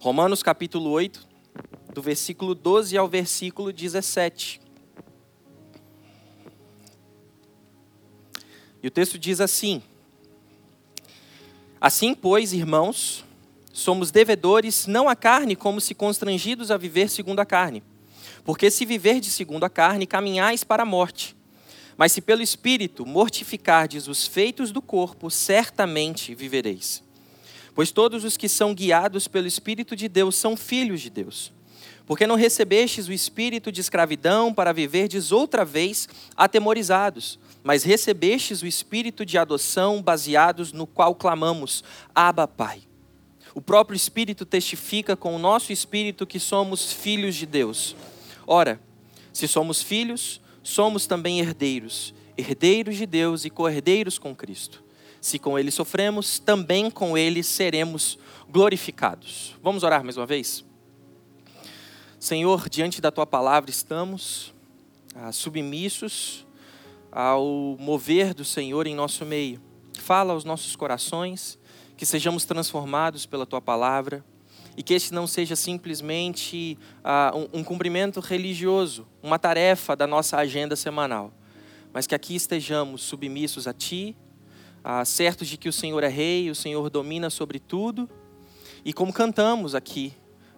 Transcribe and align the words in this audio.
Romanos 0.00 0.44
capítulo 0.44 0.90
8, 0.90 1.26
do 1.92 2.00
versículo 2.00 2.54
12 2.54 2.96
ao 2.96 3.08
versículo 3.08 3.72
17. 3.72 4.60
E 8.80 8.86
o 8.86 8.90
texto 8.92 9.18
diz 9.18 9.40
assim: 9.40 9.82
Assim, 11.80 12.14
pois, 12.14 12.52
irmãos, 12.52 13.24
somos 13.72 14.12
devedores 14.12 14.86
não 14.86 15.08
à 15.08 15.16
carne, 15.16 15.56
como 15.56 15.80
se 15.80 15.96
constrangidos 15.96 16.70
a 16.70 16.76
viver 16.76 17.10
segundo 17.10 17.40
a 17.40 17.44
carne. 17.44 17.82
Porque 18.44 18.70
se 18.70 18.86
viverdes 18.86 19.32
segundo 19.32 19.64
a 19.64 19.68
carne, 19.68 20.06
caminhais 20.06 20.62
para 20.62 20.84
a 20.84 20.86
morte. 20.86 21.36
Mas 21.96 22.12
se 22.12 22.20
pelo 22.20 22.40
Espírito 22.40 23.04
mortificardes 23.04 24.06
os 24.06 24.28
feitos 24.28 24.70
do 24.70 24.80
corpo, 24.80 25.28
certamente 25.28 26.36
vivereis. 26.36 27.02
Pois 27.78 27.92
todos 27.92 28.24
os 28.24 28.36
que 28.36 28.48
são 28.48 28.74
guiados 28.74 29.28
pelo 29.28 29.46
Espírito 29.46 29.94
de 29.94 30.08
Deus 30.08 30.34
são 30.34 30.56
filhos 30.56 31.00
de 31.00 31.08
Deus. 31.08 31.52
Porque 32.08 32.26
não 32.26 32.34
recebestes 32.34 33.06
o 33.06 33.12
espírito 33.12 33.70
de 33.70 33.80
escravidão 33.80 34.52
para 34.52 34.72
viverdes 34.72 35.30
outra 35.30 35.64
vez 35.64 36.08
atemorizados, 36.36 37.38
mas 37.62 37.84
recebestes 37.84 38.62
o 38.62 38.66
espírito 38.66 39.24
de 39.24 39.38
adoção 39.38 40.02
baseados 40.02 40.72
no 40.72 40.88
qual 40.88 41.14
clamamos: 41.14 41.84
Abba, 42.12 42.48
Pai. 42.48 42.82
O 43.54 43.62
próprio 43.62 43.94
Espírito 43.94 44.44
testifica 44.44 45.14
com 45.14 45.36
o 45.36 45.38
nosso 45.38 45.72
espírito 45.72 46.26
que 46.26 46.40
somos 46.40 46.92
filhos 46.92 47.36
de 47.36 47.46
Deus. 47.46 47.94
Ora, 48.44 48.80
se 49.32 49.46
somos 49.46 49.80
filhos, 49.80 50.40
somos 50.64 51.06
também 51.06 51.38
herdeiros, 51.38 52.12
herdeiros 52.36 52.96
de 52.96 53.06
Deus 53.06 53.44
e 53.44 53.50
co-herdeiros 53.50 54.18
com 54.18 54.34
Cristo. 54.34 54.87
Se 55.20 55.38
com 55.38 55.58
ele 55.58 55.70
sofremos, 55.70 56.38
também 56.38 56.90
com 56.90 57.18
ele 57.18 57.42
seremos 57.42 58.18
glorificados. 58.48 59.56
Vamos 59.62 59.82
orar 59.82 60.02
mais 60.04 60.16
uma 60.16 60.26
vez? 60.26 60.64
Senhor, 62.18 62.68
diante 62.68 63.00
da 63.00 63.10
tua 63.10 63.26
palavra 63.26 63.70
estamos 63.70 64.54
ah, 65.14 65.32
submissos 65.32 66.46
ao 67.10 67.76
mover 67.78 68.34
do 68.34 68.44
Senhor 68.44 68.86
em 68.86 68.94
nosso 68.94 69.24
meio. 69.24 69.60
Fala 69.98 70.32
aos 70.32 70.44
nossos 70.44 70.76
corações, 70.76 71.58
que 71.96 72.06
sejamos 72.06 72.44
transformados 72.44 73.26
pela 73.26 73.44
tua 73.44 73.60
palavra 73.60 74.24
e 74.76 74.82
que 74.82 74.94
este 74.94 75.12
não 75.12 75.26
seja 75.26 75.56
simplesmente 75.56 76.78
uh, 77.00 77.36
um, 77.36 77.60
um 77.60 77.64
cumprimento 77.64 78.20
religioso, 78.20 79.08
uma 79.20 79.36
tarefa 79.36 79.96
da 79.96 80.06
nossa 80.06 80.36
agenda 80.36 80.76
semanal, 80.76 81.32
mas 81.92 82.06
que 82.06 82.14
aqui 82.14 82.36
estejamos 82.36 83.02
submissos 83.02 83.66
a 83.66 83.72
Ti, 83.72 84.16
uh, 84.88 85.04
certos 85.04 85.46
de 85.46 85.58
que 85.58 85.68
o 85.68 85.72
Senhor 85.72 86.02
é 86.02 86.08
Rei, 86.08 86.50
o 86.50 86.54
Senhor 86.54 86.88
domina 86.88 87.28
sobre 87.28 87.58
tudo, 87.58 88.08
e 88.84 88.92
como 88.92 89.12
cantamos 89.12 89.74
aqui, 89.74 90.14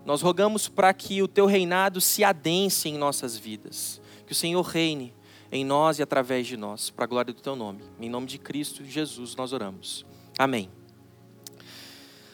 nós 0.06 0.22
rogamos 0.22 0.68
para 0.68 0.94
que 0.94 1.20
o 1.20 1.28
Teu 1.28 1.46
reinado 1.46 2.00
se 2.00 2.22
adense 2.22 2.88
em 2.88 2.96
nossas 2.96 3.36
vidas, 3.36 4.00
que 4.24 4.32
o 4.32 4.36
Senhor 4.36 4.62
reine 4.62 5.12
em 5.50 5.64
nós 5.64 5.98
e 5.98 6.02
através 6.02 6.46
de 6.46 6.56
nós, 6.56 6.90
para 6.90 7.04
a 7.04 7.08
glória 7.08 7.34
do 7.34 7.40
Teu 7.40 7.56
nome. 7.56 7.82
Em 8.00 8.08
nome 8.08 8.26
de 8.26 8.38
Cristo 8.38 8.84
Jesus 8.84 9.34
nós 9.34 9.52
oramos. 9.52 10.06
Amém. 10.38 10.70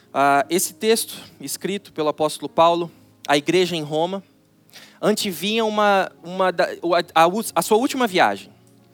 Uh, 0.08 0.46
esse 0.50 0.74
texto, 0.74 1.18
escrito 1.40 1.92
pelo 1.92 2.08
apóstolo 2.08 2.48
Paulo, 2.48 2.90
a 3.26 3.36
igreja 3.36 3.74
em 3.74 3.82
Roma, 3.82 4.22
antevia 5.00 5.64
uma, 5.64 6.10
uma 6.22 6.48
a, 6.48 7.24
a, 7.24 7.28
a 7.54 7.62
sua 7.62 7.76
última 7.78 8.06
viagem. 8.06 8.52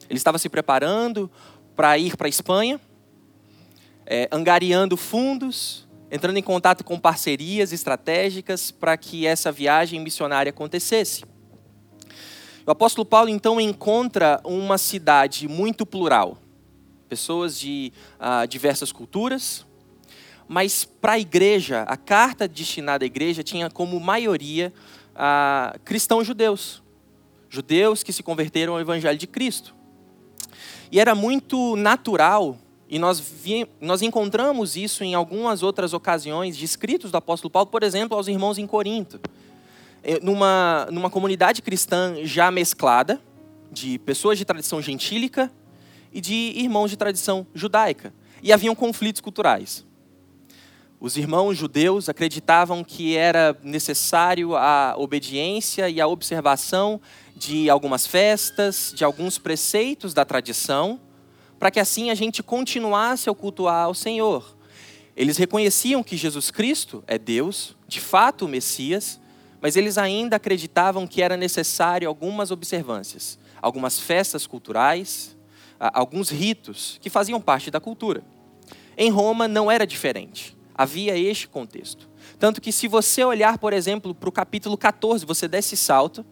Ele 0.08 0.18
estava 0.18 0.38
se 0.38 0.48
preparando 0.48 1.30
para 1.76 1.96
ir 1.98 2.16
para 2.16 2.26
a 2.26 2.28
Espanha, 2.28 2.80
é, 4.06 4.28
angariando 4.30 4.96
fundos, 4.96 5.88
entrando 6.10 6.36
em 6.36 6.42
contato 6.42 6.84
com 6.84 6.98
parcerias 6.98 7.72
estratégicas 7.72 8.70
para 8.70 8.96
que 8.96 9.26
essa 9.26 9.50
viagem 9.50 10.00
missionária 10.00 10.50
acontecesse. 10.50 11.24
O 12.66 12.70
apóstolo 12.70 13.04
Paulo 13.04 13.28
então 13.28 13.60
encontra 13.60 14.40
uma 14.44 14.78
cidade 14.78 15.48
muito 15.48 15.84
plural, 15.84 16.38
pessoas 17.08 17.58
de 17.58 17.92
uh, 18.20 18.46
diversas 18.46 18.92
culturas, 18.92 19.66
mas 20.46 20.84
para 20.84 21.12
a 21.12 21.18
igreja, 21.18 21.82
a 21.82 21.96
carta 21.96 22.46
destinada 22.46 23.04
à 23.04 23.06
igreja 23.06 23.42
tinha 23.42 23.70
como 23.70 23.98
maioria 23.98 24.72
ah, 25.14 25.74
cristãos 25.84 26.26
judeus. 26.26 26.82
Judeus 27.48 28.02
que 28.02 28.12
se 28.12 28.22
converteram 28.22 28.74
ao 28.74 28.80
evangelho 28.80 29.18
de 29.18 29.26
Cristo. 29.26 29.74
E 30.90 31.00
era 31.00 31.14
muito 31.14 31.76
natural, 31.76 32.58
e 32.92 32.98
nós, 32.98 33.18
vi, 33.18 33.66
nós 33.80 34.02
encontramos 34.02 34.76
isso 34.76 35.02
em 35.02 35.14
algumas 35.14 35.62
outras 35.62 35.94
ocasiões 35.94 36.54
de 36.54 36.66
escritos 36.66 37.10
do 37.10 37.16
apóstolo 37.16 37.50
Paulo, 37.50 37.70
por 37.70 37.82
exemplo, 37.82 38.14
aos 38.14 38.28
irmãos 38.28 38.58
em 38.58 38.66
Corinto. 38.66 39.18
Eh, 40.04 40.20
numa, 40.22 40.86
numa 40.90 41.08
comunidade 41.08 41.62
cristã 41.62 42.16
já 42.22 42.50
mesclada, 42.50 43.18
de 43.70 43.98
pessoas 44.00 44.36
de 44.36 44.44
tradição 44.44 44.82
gentílica 44.82 45.50
e 46.12 46.20
de 46.20 46.34
irmãos 46.54 46.90
de 46.90 46.98
tradição 46.98 47.46
judaica. 47.54 48.12
E 48.42 48.52
haviam 48.52 48.74
conflitos 48.74 49.22
culturais. 49.22 49.86
Os 51.00 51.16
irmãos 51.16 51.56
judeus 51.56 52.10
acreditavam 52.10 52.84
que 52.84 53.16
era 53.16 53.56
necessário 53.62 54.54
a 54.54 54.96
obediência 54.98 55.88
e 55.88 55.98
a 55.98 56.06
observação 56.06 57.00
de 57.34 57.70
algumas 57.70 58.06
festas, 58.06 58.92
de 58.94 59.02
alguns 59.02 59.38
preceitos 59.38 60.12
da 60.12 60.26
tradição, 60.26 61.00
para 61.62 61.70
que 61.70 61.78
assim 61.78 62.10
a 62.10 62.14
gente 62.16 62.42
continuasse 62.42 63.30
a 63.30 63.34
cultuar 63.34 63.84
ao 63.84 63.94
Senhor. 63.94 64.56
Eles 65.16 65.36
reconheciam 65.36 66.02
que 66.02 66.16
Jesus 66.16 66.50
Cristo 66.50 67.04
é 67.06 67.16
Deus, 67.16 67.76
de 67.86 68.00
fato 68.00 68.46
o 68.46 68.48
Messias, 68.48 69.20
mas 69.60 69.76
eles 69.76 69.96
ainda 69.96 70.34
acreditavam 70.34 71.06
que 71.06 71.22
era 71.22 71.36
necessário 71.36 72.08
algumas 72.08 72.50
observâncias, 72.50 73.38
algumas 73.60 73.96
festas 73.96 74.44
culturais, 74.44 75.36
alguns 75.78 76.30
ritos 76.30 76.98
que 77.00 77.08
faziam 77.08 77.40
parte 77.40 77.70
da 77.70 77.78
cultura. 77.78 78.24
Em 78.96 79.08
Roma 79.08 79.46
não 79.46 79.70
era 79.70 79.86
diferente 79.86 80.56
havia 80.74 81.16
este 81.16 81.46
contexto. 81.46 82.08
Tanto 82.38 82.60
que, 82.60 82.72
se 82.72 82.88
você 82.88 83.22
olhar, 83.22 83.58
por 83.58 83.72
exemplo, 83.72 84.14
para 84.14 84.28
o 84.28 84.32
capítulo 84.32 84.76
14, 84.76 85.24
você 85.24 85.46
desce 85.46 85.76
salto, 85.76 86.24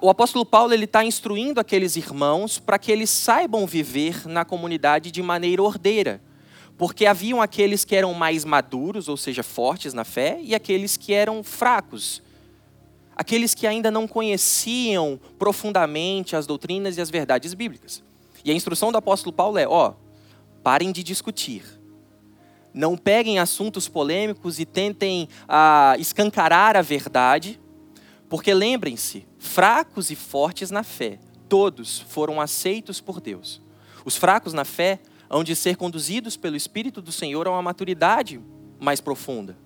o 0.00 0.10
apóstolo 0.10 0.44
Paulo 0.44 0.72
ele 0.72 0.84
está 0.84 1.04
instruindo 1.04 1.60
aqueles 1.60 1.96
irmãos 1.96 2.58
para 2.58 2.78
que 2.78 2.92
eles 2.92 3.10
saibam 3.10 3.66
viver 3.66 4.26
na 4.26 4.44
comunidade 4.44 5.10
de 5.10 5.22
maneira 5.22 5.62
ordeira. 5.62 6.20
Porque 6.78 7.06
haviam 7.06 7.42
aqueles 7.42 7.84
que 7.84 7.94
eram 7.94 8.14
mais 8.14 8.44
maduros, 8.44 9.08
ou 9.08 9.16
seja, 9.16 9.42
fortes 9.42 9.92
na 9.92 10.04
fé, 10.04 10.38
e 10.42 10.54
aqueles 10.54 10.96
que 10.96 11.12
eram 11.12 11.42
fracos. 11.42 12.22
Aqueles 13.16 13.54
que 13.54 13.66
ainda 13.66 13.90
não 13.90 14.08
conheciam 14.08 15.20
profundamente 15.38 16.36
as 16.36 16.46
doutrinas 16.46 16.96
e 16.96 17.00
as 17.00 17.10
verdades 17.10 17.52
bíblicas. 17.52 18.02
E 18.44 18.50
a 18.50 18.54
instrução 18.54 18.90
do 18.90 18.98
apóstolo 18.98 19.32
Paulo 19.32 19.58
é: 19.58 19.68
ó, 19.68 19.92
parem 20.62 20.90
de 20.90 21.02
discutir 21.02 21.80
não 22.72 22.96
peguem 22.96 23.38
assuntos 23.38 23.88
polêmicos 23.88 24.60
e 24.60 24.64
tentem 24.64 25.28
ah, 25.48 25.94
escancarar 25.98 26.76
a 26.76 26.82
verdade, 26.82 27.59
porque 28.30 28.54
lembrem-se, 28.54 29.26
fracos 29.40 30.08
e 30.12 30.14
fortes 30.14 30.70
na 30.70 30.84
fé, 30.84 31.18
todos 31.48 31.98
foram 31.98 32.40
aceitos 32.40 33.00
por 33.00 33.20
Deus. 33.20 33.60
Os 34.04 34.16
fracos 34.16 34.52
na 34.52 34.64
fé 34.64 35.00
hão 35.28 35.42
de 35.42 35.56
ser 35.56 35.76
conduzidos 35.76 36.36
pelo 36.36 36.54
Espírito 36.54 37.02
do 37.02 37.10
Senhor 37.10 37.48
a 37.48 37.50
uma 37.50 37.60
maturidade 37.60 38.40
mais 38.78 39.00
profunda. 39.00 39.58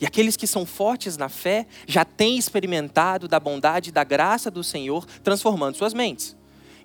E 0.00 0.06
aqueles 0.06 0.34
que 0.34 0.46
são 0.46 0.64
fortes 0.64 1.18
na 1.18 1.28
fé 1.28 1.66
já 1.86 2.06
têm 2.06 2.38
experimentado 2.38 3.28
da 3.28 3.38
bondade 3.38 3.90
e 3.90 3.92
da 3.92 4.02
graça 4.02 4.50
do 4.50 4.64
Senhor 4.64 5.04
transformando 5.22 5.76
suas 5.76 5.92
mentes. 5.92 6.34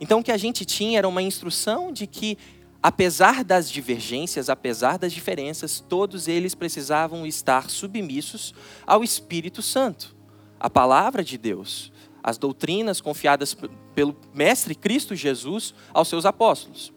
Então 0.02 0.19
o 0.19 0.24
que 0.24 0.34
a 0.34 0.38
gente 0.38 0.66
tinha 0.66 0.98
era 0.98 1.08
uma 1.08 1.22
instrução 1.22 1.94
de 1.94 2.08
que 2.08 2.38
apesar 2.84 3.46
das 3.46 3.72
divergências, 3.72 4.50
apesar 4.50 4.98
das 4.98 5.13
diferenças, 5.13 5.80
todos 5.80 6.28
eles 6.28 6.53
precisavam 6.53 7.25
estar 7.25 7.69
submissos 7.69 8.53
ao 8.86 9.02
Espírito 9.02 9.62
Santo, 9.62 10.19
a 10.62 10.69
palavra 10.69 11.24
de 11.24 11.40
Deus, 11.40 11.92
as 12.24 12.38
doutrinas 12.38 13.02
confiadas 13.02 13.58
pelo 13.96 14.16
Mestre 14.31 14.75
Cristo 14.75 15.16
Jesus 15.16 15.74
aos 15.92 16.08
seus 16.08 16.24
apóstolos. 16.24 16.94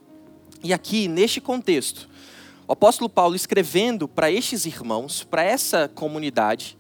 E 0.63 0.73
aqui, 0.73 1.09
neste 1.09 1.41
contexto, 1.41 2.09
o 2.69 2.73
apóstolo 2.73 3.09
Paulo 3.09 3.35
escrevendo 3.35 4.07
para 4.07 4.31
estes 4.31 4.67
irmãos, 4.67 5.25
para 5.25 5.43
essa 5.43 5.89
comunidade, 5.89 6.79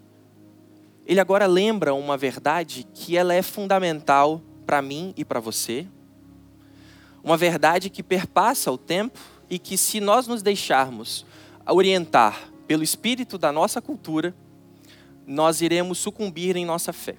ele 1.06 1.20
agora 1.20 1.46
lembra 1.46 1.94
uma 1.94 2.18
verdade 2.18 2.86
que 2.92 3.16
ela 3.16 3.32
é 3.32 3.42
fundamental 3.42 4.42
para 4.66 4.82
mim 4.82 5.14
e 5.16 5.24
para 5.24 5.40
você, 5.40 5.86
uma 7.22 7.36
verdade 7.38 7.88
que 7.88 8.02
perpassa 8.02 8.70
o 8.70 8.76
tempo 8.76 9.18
e 9.48 9.58
que, 9.58 9.78
se 9.78 10.00
nós 10.00 10.26
nos 10.26 10.42
deixarmos 10.42 11.24
orientar 11.66 12.50
pelo 12.66 12.82
espírito 12.82 13.38
da 13.38 13.50
nossa 13.50 13.80
cultura, 13.80 14.34
nós 15.26 15.60
iremos 15.60 15.98
sucumbir 15.98 16.56
em 16.56 16.64
nossa 16.64 16.92
fé. 16.92 17.16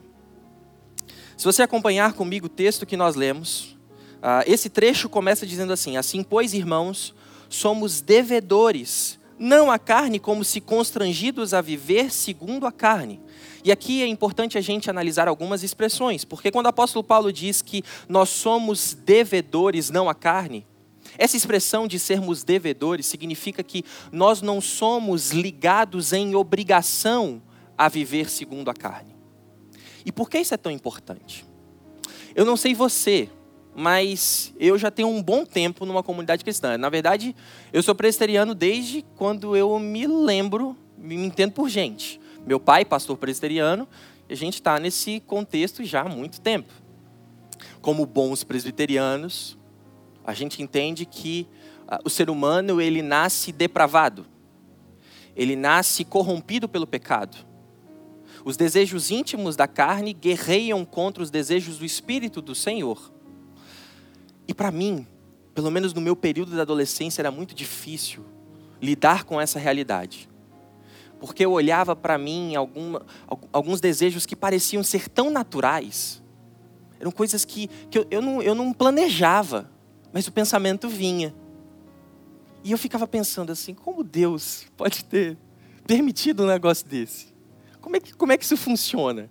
Se 1.37 1.43
você 1.43 1.63
acompanhar 1.63 2.13
comigo 2.13 2.45
o 2.45 2.49
texto 2.49 2.85
que 2.85 2.95
nós 2.95 3.15
lemos, 3.15 3.77
uh, 4.17 4.43
esse 4.45 4.69
trecho 4.69 5.09
começa 5.09 5.45
dizendo 5.45 5.73
assim: 5.73 5.97
Assim, 5.97 6.23
pois, 6.23 6.53
irmãos, 6.53 7.13
somos 7.49 8.01
devedores 8.01 9.19
não 9.37 9.69
a 9.69 9.77
carne, 9.77 10.17
como 10.17 10.43
se 10.43 10.61
constrangidos 10.61 11.53
a 11.53 11.61
viver 11.61 12.11
segundo 12.11 12.65
a 12.65 12.71
carne. 12.71 13.19
E 13.63 13.71
aqui 13.71 14.01
é 14.01 14.07
importante 14.07 14.57
a 14.57 14.61
gente 14.61 14.89
analisar 14.89 15.27
algumas 15.27 15.63
expressões, 15.63 16.23
porque 16.23 16.51
quando 16.51 16.67
o 16.67 16.69
apóstolo 16.69 17.03
Paulo 17.03 17.33
diz 17.33 17.61
que 17.61 17.83
nós 18.07 18.29
somos 18.29 18.93
devedores, 18.93 19.89
não 19.89 20.07
a 20.07 20.13
carne, 20.13 20.65
essa 21.17 21.35
expressão 21.35 21.87
de 21.87 21.97
sermos 21.97 22.43
devedores 22.43 23.05
significa 23.05 23.63
que 23.63 23.83
nós 24.11 24.41
não 24.41 24.61
somos 24.61 25.31
ligados 25.31 26.13
em 26.13 26.35
obrigação 26.35 27.41
a 27.77 27.89
viver 27.89 28.29
segundo 28.29 28.69
a 28.69 28.73
carne. 28.73 29.15
E 30.05 30.11
por 30.11 30.29
que 30.29 30.39
isso 30.39 30.53
é 30.53 30.57
tão 30.57 30.71
importante? 30.71 31.45
Eu 32.35 32.45
não 32.45 32.55
sei 32.55 32.73
você, 32.73 33.29
mas 33.75 34.53
eu 34.59 34.77
já 34.77 34.89
tenho 34.89 35.09
um 35.09 35.21
bom 35.21 35.45
tempo 35.45 35.85
numa 35.85 36.03
comunidade 36.03 36.43
cristã. 36.43 36.77
Na 36.77 36.89
verdade, 36.89 37.35
eu 37.73 37.83
sou 37.83 37.95
presbiteriano 37.95 38.55
desde 38.55 39.03
quando 39.15 39.55
eu 39.55 39.77
me 39.79 40.07
lembro, 40.07 40.77
me 40.97 41.15
entendo 41.15 41.51
por 41.51 41.69
gente. 41.69 42.19
Meu 42.45 42.59
pai, 42.59 42.85
pastor 42.85 43.17
presbiteriano, 43.17 43.87
a 44.29 44.35
gente 44.35 44.55
está 44.55 44.79
nesse 44.79 45.19
contexto 45.19 45.83
já 45.83 46.01
há 46.01 46.09
muito 46.09 46.39
tempo. 46.39 46.71
Como 47.81 48.05
bons 48.05 48.43
presbiterianos, 48.43 49.57
a 50.23 50.33
gente 50.33 50.61
entende 50.61 51.05
que 51.05 51.47
uh, 51.83 51.97
o 52.03 52.09
ser 52.09 52.29
humano 52.29 52.81
ele 52.81 53.01
nasce 53.01 53.51
depravado, 53.51 54.25
ele 55.35 55.55
nasce 55.55 56.03
corrompido 56.03 56.67
pelo 56.67 56.87
pecado. 56.87 57.37
Os 58.45 58.55
desejos 58.55 59.11
íntimos 59.11 59.57
da 59.57 59.67
carne 59.67 60.13
guerreiam 60.13 60.85
contra 60.85 61.21
os 61.21 61.29
desejos 61.29 61.77
do 61.77 61.83
espírito 61.83 62.41
do 62.41 62.55
Senhor. 62.55 63.11
E 64.47 64.53
para 64.53 64.71
mim, 64.71 65.05
pelo 65.53 65.69
menos 65.69 65.93
no 65.93 65.99
meu 65.99 66.15
período 66.15 66.55
da 66.55 66.61
adolescência, 66.61 67.21
era 67.21 67.31
muito 67.31 67.53
difícil 67.53 68.23
lidar 68.81 69.25
com 69.25 69.41
essa 69.41 69.59
realidade. 69.59 70.29
Porque 71.19 71.43
eu 71.43 71.51
olhava 71.51 71.95
para 71.95 72.17
mim 72.17 72.55
alguma, 72.55 73.05
alguns 73.51 73.81
desejos 73.81 74.25
que 74.25 74.35
pareciam 74.35 74.83
ser 74.83 75.09
tão 75.09 75.29
naturais, 75.29 76.23
eram 76.99 77.11
coisas 77.11 77.43
que, 77.43 77.67
que 77.89 77.97
eu, 77.97 78.07
eu, 78.09 78.21
não, 78.21 78.41
eu 78.41 78.55
não 78.55 78.71
planejava 78.71 79.75
mas 80.15 80.29
o 80.29 80.31
pensamento 80.31 80.87
vinha. 80.87 81.35
E 82.63 82.71
eu 82.71 82.77
ficava 82.77 83.05
pensando 83.05 83.51
assim: 83.51 83.73
como 83.73 84.01
Deus 84.01 84.65
pode 84.77 85.03
ter 85.03 85.37
permitido 85.85 86.43
um 86.43 86.47
negócio 86.47 86.87
desse? 86.87 87.34
Como 87.85 87.97
é 87.97 87.99
que, 87.99 88.13
como 88.15 88.31
é 88.31 88.37
que 88.37 88.43
isso 88.43 88.57
funciona? 88.57 89.29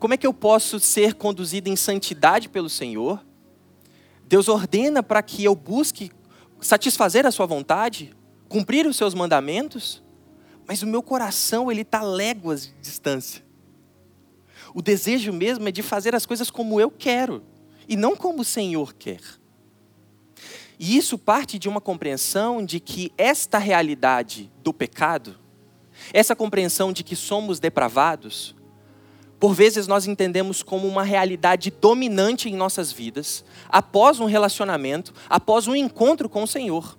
Como 0.00 0.12
é 0.12 0.16
que 0.16 0.26
eu 0.26 0.34
posso 0.34 0.80
ser 0.80 1.14
conduzido 1.14 1.68
em 1.68 1.76
santidade 1.76 2.48
pelo 2.48 2.68
Senhor? 2.68 3.24
Deus 4.26 4.48
ordena 4.48 5.00
para 5.00 5.22
que 5.22 5.44
eu 5.44 5.54
busque 5.54 6.10
satisfazer 6.60 7.24
a 7.24 7.30
sua 7.30 7.46
vontade, 7.46 8.12
cumprir 8.48 8.84
os 8.84 8.96
seus 8.96 9.14
mandamentos, 9.14 10.02
mas 10.66 10.82
o 10.82 10.88
meu 10.88 11.04
coração 11.04 11.70
ele 11.70 11.82
está 11.82 12.02
léguas 12.02 12.66
de 12.66 12.74
distância. 12.80 13.44
O 14.74 14.82
desejo 14.82 15.32
mesmo 15.32 15.68
é 15.68 15.70
de 15.70 15.80
fazer 15.80 16.16
as 16.16 16.26
coisas 16.26 16.50
como 16.50 16.80
eu 16.80 16.90
quero 16.90 17.44
e 17.88 17.94
não 17.94 18.16
como 18.16 18.40
o 18.40 18.44
Senhor 18.44 18.92
quer. 18.92 19.20
E 20.80 20.96
isso 20.96 21.16
parte 21.16 21.60
de 21.60 21.68
uma 21.68 21.80
compreensão 21.80 22.64
de 22.64 22.80
que 22.80 23.12
esta 23.16 23.56
realidade 23.56 24.50
do 24.64 24.74
pecado, 24.74 25.38
essa 26.12 26.34
compreensão 26.34 26.92
de 26.92 27.02
que 27.02 27.16
somos 27.16 27.60
depravados, 27.60 28.54
por 29.38 29.54
vezes 29.54 29.86
nós 29.86 30.06
entendemos 30.06 30.62
como 30.62 30.88
uma 30.88 31.02
realidade 31.02 31.70
dominante 31.70 32.48
em 32.48 32.56
nossas 32.56 32.90
vidas, 32.90 33.44
após 33.68 34.18
um 34.18 34.24
relacionamento, 34.24 35.12
após 35.28 35.68
um 35.68 35.76
encontro 35.76 36.28
com 36.28 36.42
o 36.42 36.48
Senhor. 36.48 36.98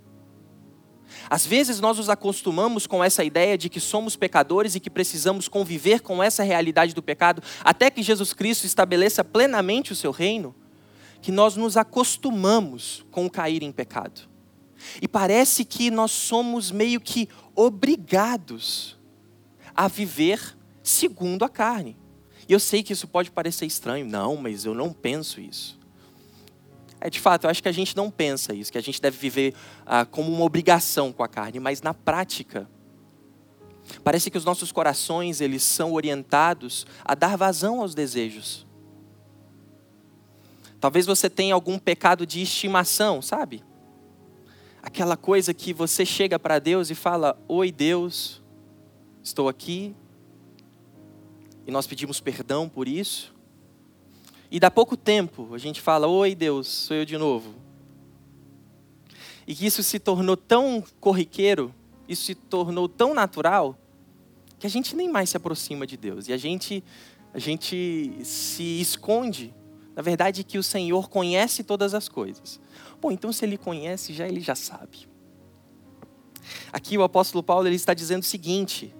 Às 1.30 1.46
vezes 1.46 1.80
nós 1.80 1.98
nos 1.98 2.10
acostumamos 2.10 2.88
com 2.88 3.04
essa 3.04 3.24
ideia 3.24 3.58
de 3.58 3.68
que 3.68 3.80
somos 3.80 4.16
pecadores 4.16 4.76
e 4.76 4.80
que 4.80 4.90
precisamos 4.90 5.48
conviver 5.48 6.02
com 6.02 6.24
essa 6.24 6.44
realidade 6.44 6.94
do 6.94 7.02
pecado 7.02 7.42
até 7.64 7.90
que 7.90 8.04
Jesus 8.04 8.32
Cristo 8.32 8.66
estabeleça 8.66 9.24
plenamente 9.24 9.92
o 9.92 9.96
seu 9.96 10.12
reino 10.12 10.56
que 11.22 11.32
nós 11.32 11.56
nos 11.58 11.76
acostumamos 11.76 13.06
com 13.12 13.30
cair 13.30 13.62
em 13.64 13.72
pecado. 13.72 14.29
E 15.02 15.08
parece 15.08 15.66
que 15.66 15.92
nós 15.92 16.12
somos 16.12 16.72
meio 16.72 17.00
que 17.00 17.28
obrigados 17.56 18.98
a 19.76 19.88
viver 19.88 20.58
segundo 20.84 21.44
a 21.44 21.50
carne. 21.50 21.98
E 22.48 22.54
eu 22.54 22.60
sei 22.60 22.82
que 22.82 22.94
isso 22.94 23.08
pode 23.08 23.32
parecer 23.32 23.66
estranho. 23.66 24.06
Não, 24.06 24.36
mas 24.36 24.66
eu 24.66 24.74
não 24.74 24.92
penso 24.92 25.40
isso. 25.40 25.78
É 27.02 27.10
de 27.10 27.20
fato, 27.20 27.46
eu 27.46 27.50
acho 27.50 27.64
que 27.64 27.70
a 27.70 27.74
gente 27.74 27.96
não 27.96 28.12
pensa 28.12 28.54
isso, 28.54 28.72
que 28.72 28.78
a 28.78 28.82
gente 28.82 29.02
deve 29.02 29.18
viver 29.18 29.54
ah, 29.86 30.06
como 30.06 30.32
uma 30.32 30.44
obrigação 30.44 31.14
com 31.14 31.24
a 31.24 31.30
carne, 31.30 31.58
mas 31.58 31.82
na 31.82 31.94
prática, 31.94 32.70
parece 34.04 34.30
que 34.30 34.38
os 34.38 34.44
nossos 34.44 34.70
corações 34.70 35.40
eles 35.40 35.64
são 35.64 35.94
orientados 35.94 36.86
a 37.06 37.16
dar 37.16 37.38
vazão 37.38 37.80
aos 37.80 37.96
desejos 37.96 38.68
Talvez 40.80 41.06
você 41.06 41.30
tenha 41.30 41.54
algum 41.54 41.78
pecado 41.78 42.26
de 42.26 42.42
estimação, 42.42 43.22
sabe? 43.22 43.64
Aquela 44.82 45.18
coisa 45.18 45.54
que 45.54 45.74
você 45.74 46.06
chega 46.06 46.40
para 46.40 46.58
Deus 46.58 46.90
e 46.90 46.96
fala: 46.96 47.38
Oi, 47.48 47.72
Deus, 47.72 48.42
estou 49.22 49.50
aqui. 49.50 49.94
E 51.68 51.72
nós 51.72 51.86
pedimos 51.86 52.20
perdão 52.20 52.70
por 52.70 52.88
isso. 52.88 53.36
E 54.50 54.60
dá 54.60 54.72
pouco 54.72 54.96
tempo 54.96 55.54
a 55.54 55.58
gente 55.58 55.82
fala: 55.82 56.08
Oi, 56.08 56.34
Deus, 56.34 56.68
sou 56.68 56.96
eu 56.96 57.06
de 57.06 57.18
novo. 57.18 57.54
E 59.46 59.54
que 59.54 59.66
isso 59.66 59.84
se 59.84 60.00
tornou 60.00 60.38
tão 60.38 60.84
corriqueiro, 61.00 61.74
isso 62.08 62.24
se 62.26 62.36
tornou 62.36 62.88
tão 62.88 63.14
natural, 63.14 63.78
que 64.60 64.68
a 64.68 64.70
gente 64.70 64.96
nem 64.96 65.10
mais 65.10 65.32
se 65.32 65.38
aproxima 65.38 65.86
de 65.88 65.98
Deus. 65.98 66.28
E 66.28 66.34
a 66.34 66.38
gente, 66.38 66.84
a 67.34 67.40
gente 67.40 68.20
se 68.24 68.80
esconde 68.80 69.54
na 70.00 70.04
verdade, 70.04 70.46
que 70.46 70.58
o 70.58 70.64
Senhor 70.64 71.10
conhece 71.10 71.62
todas 71.62 71.94
as 71.94 72.08
coisas. 72.08 72.58
Bom, 73.02 73.12
então 73.12 73.34
se 73.34 73.44
ele 73.44 73.58
conhece, 73.58 74.14
já 74.14 74.26
ele 74.26 74.40
já 74.40 74.56
sabe. 74.56 75.10
Aqui 76.72 76.98
o 76.98 77.04
apóstolo 77.04 77.44
Paulo 77.44 77.68
ele 77.68 77.76
está 77.76 77.94
dizendo 77.94 78.22
o 78.22 78.26
seguinte: 78.26 78.96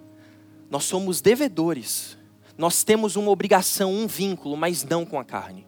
nós 0.68 0.84
somos 0.84 1.22
devedores, 1.22 2.18
nós 2.58 2.84
temos 2.84 3.16
uma 3.16 3.30
obrigação, 3.30 3.90
um 3.90 4.06
vínculo, 4.06 4.58
mas 4.58 4.84
não 4.84 5.06
com 5.06 5.18
a 5.18 5.24
carne. 5.24 5.66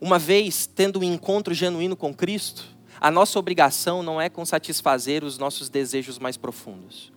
Uma 0.00 0.18
vez 0.18 0.66
tendo 0.66 0.98
um 0.98 1.04
encontro 1.04 1.54
genuíno 1.54 1.94
com 1.94 2.12
Cristo, 2.12 2.64
a 3.00 3.12
nossa 3.12 3.38
obrigação 3.38 4.02
não 4.02 4.20
é 4.20 4.28
com 4.28 4.44
satisfazer 4.44 5.22
os 5.22 5.38
nossos 5.38 5.68
desejos 5.68 6.18
mais 6.18 6.36
profundos. 6.36 7.12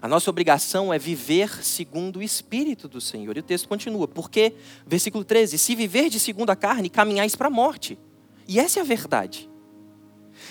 A 0.00 0.06
nossa 0.06 0.30
obrigação 0.30 0.92
é 0.92 0.98
viver 0.98 1.64
segundo 1.64 2.18
o 2.18 2.22
Espírito 2.22 2.88
do 2.88 3.00
Senhor. 3.00 3.36
E 3.36 3.40
o 3.40 3.42
texto 3.42 3.68
continua, 3.68 4.06
porque, 4.06 4.54
versículo 4.86 5.24
13: 5.24 5.58
se 5.58 5.74
viver 5.74 6.08
de 6.08 6.20
segundo 6.20 6.50
a 6.50 6.56
carne, 6.56 6.88
caminhais 6.88 7.34
para 7.34 7.48
a 7.48 7.50
morte. 7.50 7.98
E 8.46 8.60
essa 8.60 8.78
é 8.78 8.82
a 8.82 8.84
verdade. 8.84 9.50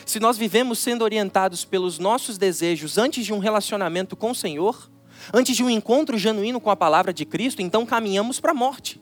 Se 0.05 0.19
nós 0.19 0.37
vivemos 0.37 0.79
sendo 0.79 1.03
orientados 1.03 1.63
pelos 1.63 1.97
nossos 1.97 2.37
desejos 2.37 2.97
antes 2.97 3.25
de 3.25 3.33
um 3.33 3.39
relacionamento 3.39 4.15
com 4.15 4.31
o 4.31 4.35
Senhor, 4.35 4.91
antes 5.33 5.55
de 5.55 5.63
um 5.63 5.69
encontro 5.69 6.17
genuíno 6.17 6.59
com 6.59 6.69
a 6.69 6.75
palavra 6.75 7.13
de 7.13 7.25
Cristo, 7.25 7.61
então 7.61 7.85
caminhamos 7.85 8.39
para 8.39 8.51
a 8.51 8.55
morte. 8.55 9.01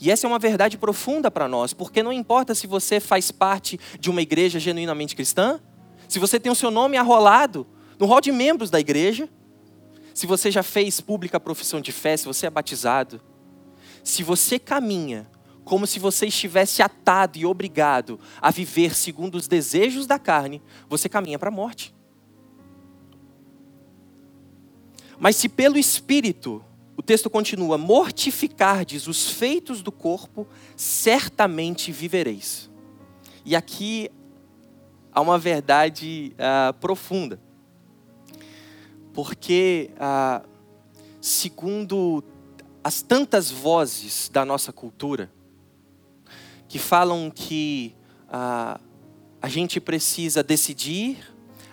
E 0.00 0.10
essa 0.10 0.26
é 0.26 0.28
uma 0.28 0.38
verdade 0.38 0.78
profunda 0.78 1.30
para 1.30 1.46
nós, 1.46 1.72
porque 1.72 2.02
não 2.02 2.12
importa 2.12 2.54
se 2.54 2.66
você 2.66 3.00
faz 3.00 3.30
parte 3.30 3.78
de 4.00 4.10
uma 4.10 4.22
igreja 4.22 4.58
genuinamente 4.58 5.14
cristã, 5.14 5.60
se 6.08 6.18
você 6.18 6.40
tem 6.40 6.50
o 6.50 6.54
seu 6.54 6.70
nome 6.70 6.96
arrolado 6.96 7.66
no 7.98 8.06
hall 8.06 8.20
de 8.20 8.32
membros 8.32 8.70
da 8.70 8.80
igreja, 8.80 9.28
se 10.14 10.26
você 10.26 10.50
já 10.50 10.62
fez 10.62 11.00
pública 11.00 11.36
a 11.36 11.40
profissão 11.40 11.80
de 11.80 11.92
fé, 11.92 12.16
se 12.16 12.26
você 12.26 12.46
é 12.46 12.50
batizado, 12.50 13.20
se 14.02 14.22
você 14.22 14.58
caminha 14.58 15.30
como 15.64 15.86
se 15.86 15.98
você 15.98 16.26
estivesse 16.26 16.82
atado 16.82 17.38
e 17.38 17.46
obrigado 17.46 18.18
a 18.40 18.50
viver 18.50 18.94
segundo 18.94 19.36
os 19.36 19.46
desejos 19.46 20.06
da 20.06 20.18
carne, 20.18 20.60
você 20.88 21.08
caminha 21.08 21.38
para 21.38 21.48
a 21.48 21.52
morte. 21.52 21.94
Mas 25.18 25.36
se 25.36 25.48
pelo 25.48 25.78
Espírito, 25.78 26.64
o 26.96 27.02
texto 27.02 27.30
continua, 27.30 27.78
mortificardes 27.78 29.06
os 29.06 29.30
feitos 29.30 29.82
do 29.82 29.92
corpo, 29.92 30.48
certamente 30.76 31.92
vivereis. 31.92 32.68
E 33.44 33.54
aqui 33.54 34.10
há 35.12 35.20
uma 35.20 35.38
verdade 35.38 36.34
uh, 36.34 36.74
profunda 36.74 37.40
porque, 39.12 39.90
ah, 39.98 40.42
segundo 41.20 42.24
as 42.82 43.02
tantas 43.02 43.50
vozes 43.50 44.28
da 44.28 44.44
nossa 44.44 44.72
cultura, 44.72 45.30
que 46.68 46.78
falam 46.78 47.30
que 47.30 47.94
ah, 48.28 48.80
a 49.40 49.48
gente 49.48 49.80
precisa 49.80 50.42
decidir, 50.42 51.18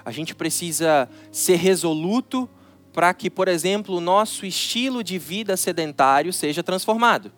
a 0.03 0.11
gente 0.11 0.35
precisa 0.35 1.09
ser 1.31 1.55
resoluto 1.55 2.49
para 2.91 3.13
que, 3.13 3.29
por 3.29 3.47
exemplo, 3.47 3.95
o 3.95 4.01
nosso 4.01 4.45
estilo 4.45 5.03
de 5.03 5.17
vida 5.17 5.55
sedentário 5.55 6.33
seja 6.33 6.63
transformado. 6.63 7.31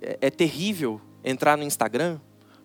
É, 0.00 0.18
é 0.22 0.30
terrível 0.30 1.00
entrar 1.24 1.56
no 1.58 1.64
Instagram 1.64 2.20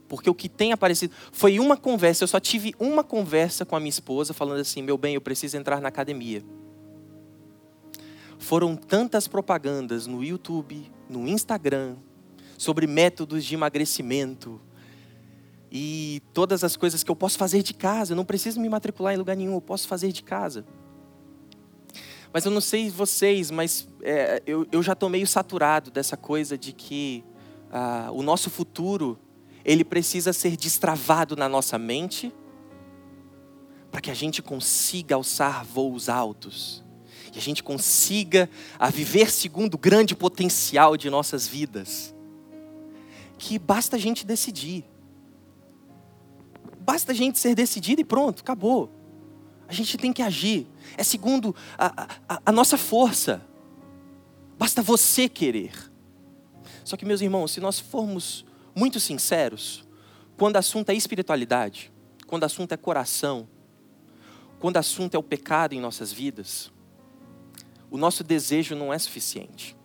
Porque 0.07 0.29
o 0.29 0.33
que 0.33 0.50
tem 0.50 0.72
aparecido 0.72 1.13
foi 1.31 1.60
uma 1.60 1.77
conversa, 1.77 2.24
eu 2.24 2.27
só 2.27 2.39
tive 2.39 2.74
uma 2.79 3.03
conversa 3.03 3.65
com 3.65 3.75
a 3.75 3.79
minha 3.79 3.89
esposa 3.89 4.33
falando 4.33 4.60
assim: 4.60 4.81
"Meu 4.81 4.98
bem, 4.98 5.15
eu 5.15 5.22
preciso 5.22 5.57
entrar 5.57 5.81
na 5.81 5.88
academia". 5.88 6.43
Foram 8.38 8.75
tantas 8.75 9.27
propagandas 9.27 10.05
no 10.05 10.24
YouTube, 10.24 10.91
no 11.10 11.27
Instagram, 11.27 11.95
sobre 12.57 12.86
métodos 12.86 13.45
de 13.45 13.53
emagrecimento 13.53 14.60
e 15.72 16.22
todas 16.33 16.63
as 16.63 16.75
coisas 16.75 17.03
que 17.03 17.10
eu 17.10 17.15
posso 17.15 17.38
fazer 17.38 17.63
de 17.63 17.74
casa. 17.74 18.13
Eu 18.13 18.15
não 18.17 18.25
preciso 18.25 18.60
me 18.60 18.69
matricular 18.69 19.13
em 19.13 19.17
lugar 19.17 19.36
nenhum, 19.36 19.55
eu 19.55 19.62
posso 19.62 19.88
fazer 19.88 20.12
de 20.12 20.22
casa. 20.22 20.65
Mas 22.31 22.45
eu 22.45 22.51
não 22.51 22.62
sei 22.62 22.89
vocês, 22.89 23.50
mas 23.50 23.88
é, 24.01 24.41
eu, 24.45 24.67
eu 24.72 24.83
já 24.83 24.93
estou 24.93 25.10
meio 25.10 25.25
saturado 25.25 25.89
dessa 25.89 26.17
coisa 26.17 26.57
de 26.57 26.74
que 26.74 27.24
ah, 27.72 28.10
o 28.12 28.22
nosso 28.22 28.50
futuro 28.50 29.17
ele 29.63 29.84
precisa 29.84 30.34
ser 30.34 30.58
destravado 30.58 31.36
na 31.36 31.48
nossa 31.48 31.77
mente 31.77 32.34
para 33.91 34.01
que 34.01 34.12
a 34.12 34.13
gente 34.13 34.41
consiga 34.41 35.15
alçar 35.15 35.63
voos 35.63 36.10
altos 36.10 36.84
e 37.34 37.38
a 37.39 37.41
gente 37.41 37.63
consiga 37.63 38.50
a 38.77 38.89
viver 38.89 39.32
segundo 39.32 39.74
o 39.74 39.77
grande 39.77 40.15
potencial 40.15 40.96
de 40.96 41.10
nossas 41.10 41.48
vidas. 41.48 42.13
Que 43.39 43.58
basta 43.58 43.96
a 43.96 44.00
gente 44.00 44.25
decidir. 44.25 44.86
Basta 46.79 47.12
a 47.12 47.15
gente 47.15 47.39
ser 47.39 47.55
decidido 47.55 48.01
e 48.01 48.05
pronto, 48.05 48.41
acabou. 48.41 48.91
A 49.67 49.74
gente 49.74 49.98
tem 49.98 50.13
que 50.13 50.22
agir. 50.22 50.67
É 50.96 51.03
segundo 51.03 51.55
a, 51.75 52.08
a, 52.29 52.39
a 52.46 52.51
nossa 52.51 52.77
força. 52.77 53.41
Basta 54.58 54.84
você 54.84 55.27
querer. 55.27 55.72
Só 56.84 56.96
que, 56.96 57.05
meus 57.05 57.22
irmãos, 57.22 57.51
se 57.51 57.60
nós 57.60 57.79
formos 57.79 58.46
muito 58.75 58.99
sinceros, 58.99 59.83
quando 60.37 60.55
o 60.55 60.59
assunto 60.59 60.89
é 60.89 60.93
espiritualidade, 60.93 61.91
quando 62.27 62.43
o 62.43 62.45
assunto 62.45 62.71
é 62.71 62.77
coração, 62.77 63.47
quando 64.59 64.75
o 64.75 64.79
assunto 64.79 65.15
é 65.15 65.17
o 65.17 65.23
pecado 65.23 65.73
em 65.73 65.79
nossas 65.79 66.11
vidas, 66.11 66.71
o 67.89 67.97
nosso 67.97 68.23
desejo 68.23 68.75
não 68.75 68.93
é 68.93 68.97
suficiente. 68.97 69.75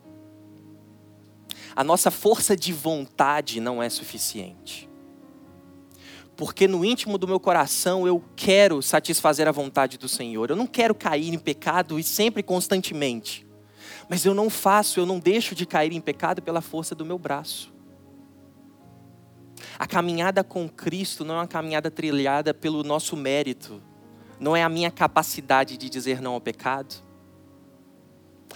A 1.75 1.83
nossa 1.83 2.09
força 2.09 2.55
de 2.55 2.73
vontade 2.73 3.59
não 3.59 3.81
é 3.81 3.89
suficiente 3.89 4.89
porque 6.39 6.69
no 6.69 6.85
íntimo 6.85 7.17
do 7.17 7.27
meu 7.27 7.37
coração 7.37 8.07
eu 8.07 8.23
quero 8.33 8.81
satisfazer 8.81 9.45
a 9.45 9.51
vontade 9.51 9.97
do 9.97 10.07
Senhor. 10.07 10.49
Eu 10.49 10.55
não 10.55 10.65
quero 10.65 10.95
cair 10.95 11.33
em 11.33 11.37
pecado 11.37 11.99
e 11.99 12.03
sempre 12.03 12.41
constantemente. 12.41 13.45
Mas 14.07 14.23
eu 14.23 14.33
não 14.33 14.49
faço, 14.49 15.01
eu 15.01 15.05
não 15.05 15.19
deixo 15.19 15.53
de 15.53 15.65
cair 15.65 15.91
em 15.91 15.99
pecado 15.99 16.41
pela 16.41 16.61
força 16.61 16.95
do 16.95 17.05
meu 17.05 17.19
braço. 17.19 17.73
A 19.79 19.87
caminhada 19.87 20.43
com 20.43 20.67
Cristo 20.67 21.23
não 21.23 21.35
é 21.35 21.37
uma 21.37 21.47
caminhada 21.47 21.89
trilhada 21.89 22.53
pelo 22.53 22.83
nosso 22.83 23.15
mérito, 23.15 23.81
não 24.37 24.53
é 24.53 24.61
a 24.61 24.67
minha 24.67 24.91
capacidade 24.91 25.77
de 25.77 25.89
dizer 25.89 26.21
não 26.21 26.33
ao 26.33 26.41
pecado, 26.41 26.95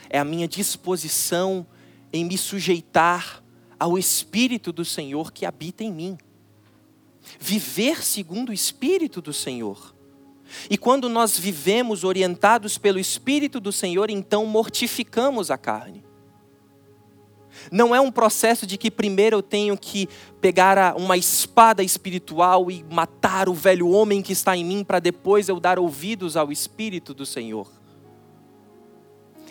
é 0.10 0.20
a 0.20 0.26
minha 0.26 0.48
disposição 0.50 1.66
em 2.12 2.26
me 2.26 2.38
sujeitar 2.38 3.42
ao 3.80 3.98
Espírito 3.98 4.74
do 4.74 4.84
Senhor 4.84 5.32
que 5.32 5.46
habita 5.46 5.84
em 5.84 5.94
mim 5.94 6.18
viver 7.40 8.04
segundo 8.04 8.50
o 8.50 8.54
Espírito 8.54 9.22
do 9.22 9.32
Senhor. 9.32 9.96
E 10.70 10.78
quando 10.78 11.08
nós 11.08 11.40
vivemos 11.40 12.04
orientados 12.04 12.78
pelo 12.78 13.00
Espírito 13.00 13.60
do 13.62 13.72
Senhor, 13.72 14.10
então 14.10 14.46
mortificamos 14.46 15.50
a 15.50 15.58
carne. 15.58 16.04
Não 17.72 17.96
é 17.96 18.02
um 18.02 18.12
processo 18.12 18.66
de 18.66 18.78
que 18.78 18.92
primeiro 18.92 19.38
eu 19.38 19.42
tenho 19.42 19.78
que 19.78 20.08
pegar 20.42 20.96
uma 20.96 21.18
espada 21.18 21.84
espiritual 21.84 22.70
e 22.70 22.86
matar 22.90 23.50
o 23.50 23.54
velho 23.54 23.90
homem 23.90 24.22
que 24.22 24.34
está 24.34 24.56
em 24.56 24.66
mim 24.66 24.84
para 24.84 25.00
depois 25.00 25.50
eu 25.50 25.60
dar 25.60 25.80
ouvidos 25.80 26.36
ao 26.36 26.52
Espírito 26.52 27.14
do 27.14 27.26
Senhor. 27.26 27.72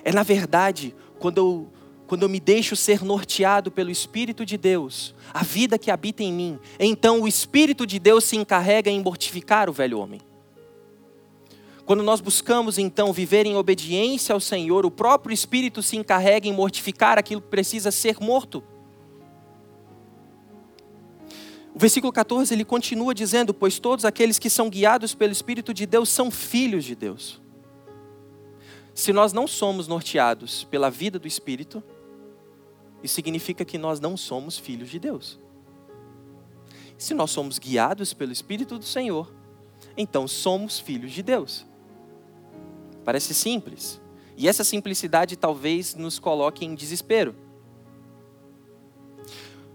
É 0.05 0.13
na 0.13 0.23
verdade 0.23 0.95
quando 1.19 1.39
eu 1.39 1.73
quando 2.07 2.25
eu 2.25 2.29
me 2.29 2.41
deixo 2.41 2.77
ser 2.77 3.03
norteado 3.03 3.71
pelo 3.71 3.91
Espírito 3.91 4.45
de 4.45 4.59
Deus, 4.59 5.15
a 5.33 5.43
vida 5.43 5.79
que 5.79 5.91
habita 5.91 6.23
em 6.23 6.31
mim, 6.31 6.59
então 6.79 7.23
o 7.23 7.27
Espírito 7.27 7.87
de 7.87 7.99
Deus 7.99 8.25
se 8.25 8.37
encarrega 8.37 8.91
em 8.91 9.01
mortificar 9.01 9.71
o 9.71 9.73
velho 9.73 9.99
homem. 9.99 10.21
Quando 11.93 12.05
nós 12.05 12.23
buscamos 12.23 12.79
então 12.79 13.13
viver 13.13 13.45
em 13.45 13.55
obediência 13.55 14.33
ao 14.33 14.41
Senhor, 14.41 14.87
o 14.87 14.91
próprio 14.91 15.35
Espírito 15.35 15.83
se 15.83 15.95
encarrega 15.95 16.49
em 16.49 16.53
mortificar 16.55 17.19
aquilo 17.19 17.43
que 17.43 17.49
precisa 17.49 17.91
ser 17.91 18.19
morto. 18.19 18.65
O 21.75 21.79
versículo 21.79 22.11
14 22.11 22.55
ele 22.55 22.65
continua 22.65 23.15
dizendo: 23.15 23.53
Pois 23.53 23.79
todos 23.79 24.07
aqueles 24.07 24.39
que 24.39 24.49
são 24.49 24.71
guiados 24.71 25.15
pelo 25.15 25.33
Espírito 25.33 25.75
de 25.75 25.85
Deus 25.85 26.09
são 26.09 26.31
filhos 26.31 26.83
de 26.87 26.95
Deus. 26.95 27.43
Se 28.95 29.13
nós 29.13 29.35
não 29.35 29.47
somos 29.47 29.87
norteados 29.87 30.65
pela 30.65 30.89
vida 30.89 31.19
do 31.19 31.29
Espírito, 31.29 31.83
isso 33.03 33.15
significa 33.15 33.67
que 33.67 33.77
nós 33.77 34.01
não 34.01 34.17
somos 34.17 34.57
filhos 34.57 34.89
de 34.89 34.99
Deus. 34.99 35.39
Se 36.97 37.13
nós 37.13 37.31
somos 37.31 37.59
guiados 37.59 38.15
pelo 38.15 38.33
Espírito 38.33 38.79
do 38.79 38.85
Senhor, 38.87 39.31
então 39.95 40.27
somos 40.27 40.81
filhos 40.81 41.13
de 41.13 41.23
Deus. 41.23 41.71
Parece 43.05 43.35
simples. 43.35 44.01
E 44.37 44.49
essa 44.49 44.65
simplicidade 44.65 45.37
talvez 45.37 45.95
nos 45.95 46.19
coloque 46.19 46.65
em 46.65 46.75
desespero. 46.75 47.35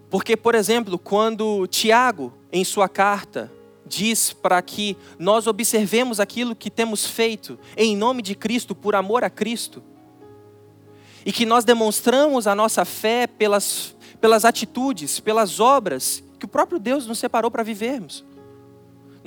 Porque, 0.10 0.38
por 0.38 0.56
exemplo, 0.56 0.98
quando 0.98 1.68
Tiago, 1.68 2.34
em 2.52 2.64
sua 2.64 2.88
carta, 2.88 3.52
diz 3.86 4.34
para 4.34 4.62
que 4.62 4.98
nós 5.20 5.48
observemos 5.48 6.20
aquilo 6.20 6.56
que 6.56 6.70
temos 6.70 7.06
feito 7.06 7.60
em 7.76 7.96
nome 7.96 8.22
de 8.22 8.36
Cristo, 8.36 8.74
por 8.74 8.96
amor 8.96 9.24
a 9.24 9.30
Cristo, 9.30 9.84
e 11.26 11.32
que 11.32 11.46
nós 11.46 11.66
demonstramos 11.66 12.48
a 12.48 12.56
nossa 12.56 12.86
fé 12.86 13.28
pelas, 13.28 13.96
pelas 14.22 14.46
atitudes, 14.46 15.20
pelas 15.20 15.60
obras 15.60 16.24
que 16.40 16.46
o 16.46 16.50
próprio 16.50 16.80
Deus 16.80 17.06
nos 17.06 17.20
separou 17.20 17.52
para 17.52 17.64
vivermos. 17.64 18.24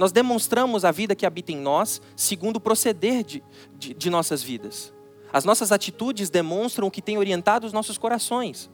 Nós 0.01 0.13
demonstramos 0.13 0.83
a 0.83 0.91
vida 0.91 1.15
que 1.15 1.27
habita 1.27 1.53
em 1.53 1.59
nós 1.59 2.01
segundo 2.17 2.57
o 2.57 2.61
proceder 2.61 3.23
de, 3.23 3.45
de, 3.79 3.93
de 3.93 4.09
nossas 4.09 4.43
vidas. 4.43 4.95
As 5.31 5.45
nossas 5.45 5.73
atitudes 5.73 6.31
demonstram 6.31 6.89
o 6.89 6.91
que 6.91 7.03
tem 7.03 7.19
orientado 7.19 7.67
os 7.67 7.73
nossos 7.75 7.99
corações. 7.99 8.71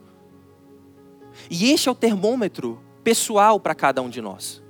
E 1.51 1.69
este 1.69 1.89
é 1.89 1.91
o 1.91 1.95
termômetro 1.95 2.81
pessoal 3.03 3.59
para 3.59 3.75
cada 3.75 4.01
um 4.01 4.09
de 4.09 4.21
nós. 4.21 4.63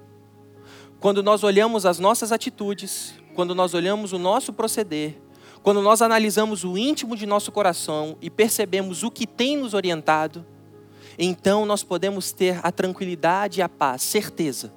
Quando 1.00 1.22
nós 1.22 1.44
olhamos 1.44 1.86
as 1.86 2.00
nossas 2.00 2.32
atitudes, 2.32 3.14
quando 3.36 3.54
nós 3.54 3.76
olhamos 3.76 4.12
o 4.12 4.18
nosso 4.18 4.52
proceder, 4.52 5.22
quando 5.62 5.80
nós 5.80 6.02
analisamos 6.02 6.64
o 6.64 6.76
íntimo 6.76 7.16
de 7.16 7.28
nosso 7.28 7.52
coração 7.52 8.18
e 8.20 8.32
percebemos 8.32 9.04
o 9.04 9.12
que 9.12 9.28
tem 9.28 9.56
nos 9.58 9.76
orientado, 9.76 10.44
então 11.20 11.68
nós 11.68 11.84
podemos 11.84 12.32
ter 12.32 12.60
a 12.64 12.72
tranquilidade 12.72 13.60
e 13.60 13.62
a 13.62 13.70
paz, 13.70 14.02
certeza 14.02 14.74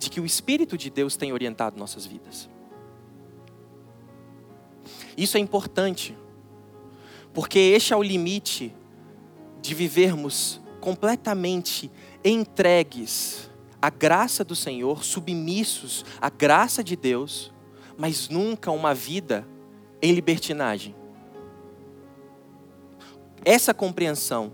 de 0.00 0.08
que 0.08 0.18
o 0.18 0.24
Espírito 0.24 0.78
de 0.78 0.88
Deus 0.88 1.14
tem 1.14 1.30
orientado 1.30 1.78
nossas 1.78 2.06
vidas. 2.06 2.48
Isso 5.14 5.36
é 5.36 5.40
importante, 5.40 6.16
porque 7.34 7.58
este 7.58 7.92
é 7.92 7.96
o 7.96 8.02
limite 8.02 8.74
de 9.60 9.74
vivermos 9.74 10.58
completamente 10.80 11.90
entregues 12.24 13.50
à 13.80 13.90
graça 13.90 14.42
do 14.42 14.56
Senhor, 14.56 15.04
submissos 15.04 16.04
à 16.18 16.30
graça 16.30 16.82
de 16.82 16.96
Deus, 16.96 17.52
mas 17.98 18.30
nunca 18.30 18.70
uma 18.70 18.94
vida 18.94 19.46
em 20.00 20.12
libertinagem. 20.12 20.94
Essa 23.44 23.74
compreensão 23.74 24.52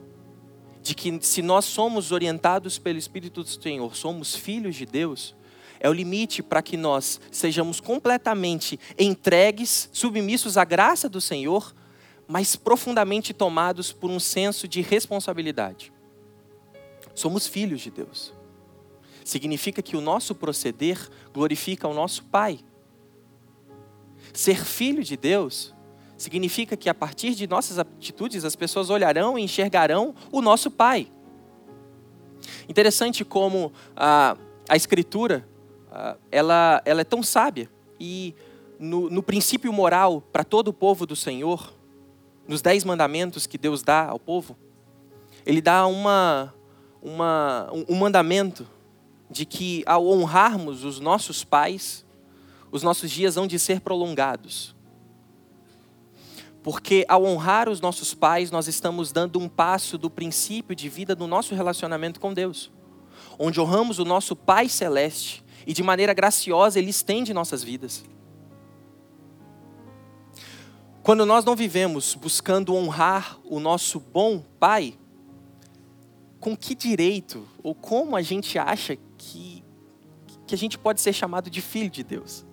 de 0.87 0.95
que 0.95 1.19
se 1.21 1.43
nós 1.43 1.65
somos 1.65 2.13
orientados 2.13 2.79
pelo 2.79 2.97
Espírito 2.97 3.43
do 3.43 3.49
Senhor, 3.49 3.97
somos 3.97 4.37
filhos 4.37 4.77
de 4.77 4.87
Deus, 4.87 5.35
é 5.81 5.91
o 5.91 5.93
limite 5.93 6.45
para 6.45 6.63
que 6.63 6.77
nós 6.77 7.21
sejamos 7.31 7.81
completamente 7.81 8.79
entregues, 8.97 9.91
submissos 9.93 10.57
à 10.57 10.65
graça 10.65 11.09
do 11.09 11.21
Senhor, 11.21 11.75
mas 12.29 12.55
profundamente 12.55 13.35
tomados 13.35 13.93
por 13.93 14.11
um 14.11 14.21
senso 14.21 14.69
de 14.69 14.81
responsabilidade. 14.81 15.93
Somos 17.15 17.49
filhos 17.49 17.81
de 17.81 17.91
Deus. 17.91 18.33
Significa 19.25 19.83
que 19.83 19.97
o 19.97 20.01
nosso 20.01 20.37
proceder 20.37 20.99
glorifica 21.35 21.89
o 21.89 21.95
nosso 21.95 22.25
Pai. 22.25 22.61
Ser 24.33 24.65
filho 24.65 25.03
de 25.03 25.17
Deus 25.17 25.75
significa 26.17 26.77
que 26.77 26.89
a 26.89 26.95
partir 26.95 27.35
de 27.35 27.47
nossas 27.47 27.79
atitudes 27.79 28.45
as 28.45 28.57
pessoas 28.57 28.91
olharão 28.91 29.39
e 29.39 29.43
enxergarão 29.43 30.15
o 30.33 30.41
nosso 30.41 30.71
Pai. 30.71 31.09
Interessante 32.69 33.25
como 33.25 33.73
a, 33.97 34.37
a 34.69 34.77
Escritura 34.77 35.47
a, 35.91 36.17
ela, 36.31 36.83
ela 36.85 37.01
é 37.01 37.05
tão 37.05 37.23
sábia 37.23 37.71
e 37.99 38.35
no, 38.79 39.09
no 39.11 39.23
princípio 39.23 39.73
moral 39.73 40.21
para 40.21 40.45
todo 40.45 40.69
o 40.69 40.73
povo 40.73 41.07
do 41.07 41.17
Senhor, 41.17 41.73
nos 42.47 42.63
dez 42.63 42.85
mandamentos 42.85 43.47
que 43.47 43.59
Deus 43.59 43.83
dá 43.83 44.07
ao 44.07 44.19
povo, 44.19 44.57
Ele 45.45 45.61
dá 45.61 45.87
uma, 45.87 46.55
uma, 47.03 47.71
um 47.89 47.97
mandamento 47.97 48.67
de 49.31 49.45
que 49.45 49.83
ao 49.87 50.07
honrarmos 50.07 50.85
os 50.85 51.01
nossos 51.01 51.43
pais, 51.43 52.05
os 52.71 52.83
nossos 52.83 53.11
dias 53.11 53.37
hão 53.37 53.47
de 53.47 53.59
ser 53.59 53.81
prolongados. 53.81 54.76
Porque 56.67 57.07
ao 57.09 57.25
honrar 57.25 57.69
os 57.69 57.81
nossos 57.81 58.13
pais, 58.13 58.51
nós 58.51 58.67
estamos 58.67 59.13
dando 59.13 59.39
um 59.39 59.49
passo 59.49 59.97
do 59.97 60.11
princípio 60.11 60.75
de 60.75 60.89
vida 60.89 61.15
do 61.15 61.29
nosso 61.29 61.55
relacionamento 61.55 62.19
com 62.19 62.35
Deus, 62.35 62.73
onde 63.39 63.61
honramos 63.61 64.01
o 64.01 64.05
nosso 64.05 64.35
Pai 64.35 64.69
Celeste 64.69 65.45
e 65.65 65.73
de 65.73 65.81
maneira 65.85 66.13
graciosa 66.13 66.81
Ele 66.81 66.91
estende 66.91 67.33
nossas 67.33 67.63
vidas. 67.63 68.05
Quando 71.05 71.25
nós 71.25 71.45
não 71.45 71.55
vivemos 71.55 72.17
buscando 72.17 72.75
honrar 72.75 73.39
o 73.45 73.61
nosso 73.61 74.01
bom 74.01 74.43
Pai, 74.59 74.99
com 76.41 76.57
que 76.57 76.75
direito 76.75 77.47
ou 77.63 77.77
como 77.77 78.17
a 78.17 78.23
gente 78.23 78.59
acha 78.59 78.99
que, 79.17 79.63
que 80.49 80.55
a 80.57 80.59
gente 80.59 80.77
pode 80.77 81.01
ser 81.01 81.13
chamado 81.13 81.49
de 81.49 81.63
filho 81.63 81.91
de 81.91 82.03
Deus? 82.03 82.45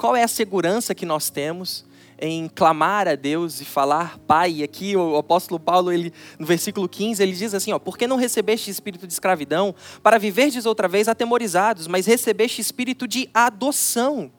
Qual 0.00 0.16
é 0.16 0.22
a 0.22 0.28
segurança 0.28 0.94
que 0.94 1.04
nós 1.04 1.28
temos 1.28 1.84
em 2.18 2.48
clamar 2.48 3.06
a 3.06 3.14
Deus 3.14 3.60
e 3.60 3.66
falar 3.66 4.16
Pai? 4.20 4.50
E 4.50 4.62
aqui 4.62 4.96
o 4.96 5.18
apóstolo 5.18 5.60
Paulo, 5.60 5.92
ele, 5.92 6.10
no 6.38 6.46
versículo 6.46 6.88
15, 6.88 7.22
ele 7.22 7.32
diz 7.32 7.52
assim: 7.52 7.70
ó, 7.70 7.78
Por 7.78 7.98
que 7.98 8.06
não 8.06 8.16
recebeste 8.16 8.70
espírito 8.70 9.06
de 9.06 9.12
escravidão 9.12 9.74
para 10.02 10.16
viverdes 10.16 10.64
outra 10.64 10.88
vez 10.88 11.06
atemorizados, 11.06 11.86
mas 11.86 12.06
recebeste 12.06 12.62
espírito 12.62 13.06
de 13.06 13.28
adoção? 13.34 14.32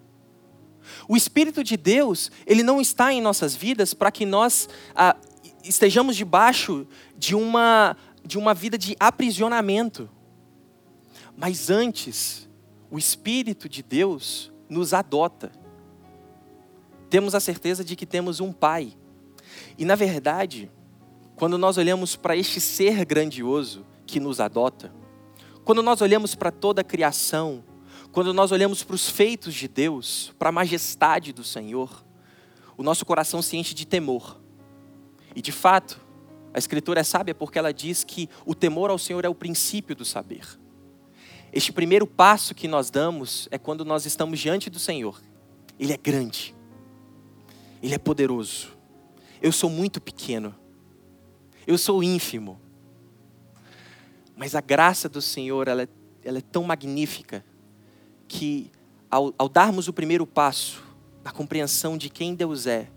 O 1.07 1.15
Espírito 1.15 1.63
de 1.63 1.77
Deus, 1.77 2.31
ele 2.47 2.63
não 2.63 2.81
está 2.81 3.13
em 3.13 3.21
nossas 3.21 3.55
vidas 3.55 3.93
para 3.93 4.11
que 4.11 4.25
nós 4.25 4.67
ah, 4.95 5.15
estejamos 5.63 6.15
debaixo 6.15 6.87
de 7.15 7.35
uma, 7.35 7.95
de 8.25 8.39
uma 8.39 8.55
vida 8.55 8.79
de 8.79 8.95
aprisionamento. 8.99 10.09
Mas 11.37 11.69
antes, 11.69 12.49
o 12.89 12.97
Espírito 12.97 13.69
de 13.69 13.83
Deus 13.83 14.50
nos 14.71 14.93
adota. 14.93 15.51
Temos 17.09 17.35
a 17.35 17.41
certeza 17.41 17.83
de 17.83 17.93
que 17.93 18.05
temos 18.05 18.39
um 18.39 18.53
Pai. 18.53 18.93
E, 19.77 19.83
na 19.83 19.95
verdade, 19.95 20.71
quando 21.35 21.57
nós 21.57 21.77
olhamos 21.77 22.15
para 22.15 22.37
este 22.37 22.61
ser 22.61 23.03
grandioso 23.03 23.85
que 24.05 24.17
nos 24.17 24.39
adota, 24.39 24.93
quando 25.65 25.83
nós 25.83 26.01
olhamos 26.01 26.35
para 26.35 26.51
toda 26.51 26.79
a 26.79 26.85
criação, 26.85 27.65
quando 28.13 28.33
nós 28.33 28.53
olhamos 28.53 28.81
para 28.81 28.95
os 28.95 29.09
feitos 29.09 29.53
de 29.53 29.67
Deus, 29.67 30.33
para 30.39 30.47
a 30.47 30.53
majestade 30.53 31.33
do 31.33 31.43
Senhor, 31.43 32.05
o 32.77 32.81
nosso 32.81 33.05
coração 33.05 33.41
se 33.41 33.57
enche 33.57 33.73
de 33.73 33.85
temor. 33.85 34.39
E 35.35 35.41
de 35.41 35.51
fato, 35.51 35.99
a 36.53 36.57
Escritura 36.57 37.01
é 37.01 37.03
sábia 37.03 37.35
porque 37.35 37.59
ela 37.59 37.73
diz 37.73 38.05
que 38.05 38.29
o 38.45 38.55
temor 38.55 38.89
ao 38.89 38.97
Senhor 38.97 39.25
é 39.25 39.29
o 39.29 39.35
princípio 39.35 39.93
do 39.93 40.05
saber. 40.05 40.60
Este 41.53 41.73
primeiro 41.73 42.07
passo 42.07 42.55
que 42.55 42.67
nós 42.67 42.89
damos 42.89 43.47
é 43.51 43.57
quando 43.57 43.83
nós 43.83 44.05
estamos 44.05 44.39
diante 44.39 44.69
do 44.69 44.79
Senhor. 44.79 45.21
Ele 45.77 45.91
é 45.91 45.97
grande, 45.97 46.55
Ele 47.83 47.93
é 47.93 47.97
poderoso. 47.97 48.69
Eu 49.41 49.51
sou 49.51 49.69
muito 49.69 49.99
pequeno, 49.99 50.55
eu 51.67 51.77
sou 51.77 52.03
ínfimo. 52.03 52.59
Mas 54.35 54.55
a 54.55 54.61
graça 54.61 55.09
do 55.09 55.21
Senhor, 55.21 55.67
ela 55.67 55.83
é, 55.83 55.87
ela 56.23 56.37
é 56.37 56.41
tão 56.41 56.63
magnífica, 56.63 57.43
que 58.27 58.71
ao, 59.09 59.33
ao 59.37 59.49
darmos 59.49 59.87
o 59.87 59.93
primeiro 59.93 60.25
passo 60.25 60.81
na 61.23 61.31
compreensão 61.31 61.97
de 61.97 62.09
quem 62.09 62.33
Deus 62.33 62.65
é, 62.65 62.87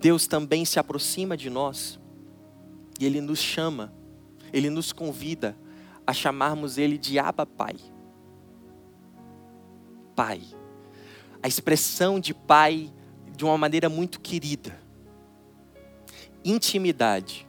Deus 0.00 0.26
também 0.26 0.64
se 0.64 0.78
aproxima 0.78 1.36
de 1.36 1.50
nós 1.50 1.98
e 2.98 3.06
Ele 3.06 3.20
nos 3.20 3.38
chama, 3.38 3.92
Ele 4.52 4.70
nos 4.70 4.92
convida 4.92 5.56
a 6.06 6.12
chamarmos 6.12 6.78
Ele 6.78 6.98
de 6.98 7.18
Abba 7.18 7.46
Pai. 7.46 7.76
Pai. 10.14 10.42
A 11.42 11.48
expressão 11.48 12.20
de 12.20 12.34
Pai 12.34 12.92
de 13.36 13.44
uma 13.44 13.56
maneira 13.56 13.88
muito 13.88 14.20
querida. 14.20 14.78
Intimidade. 16.44 17.46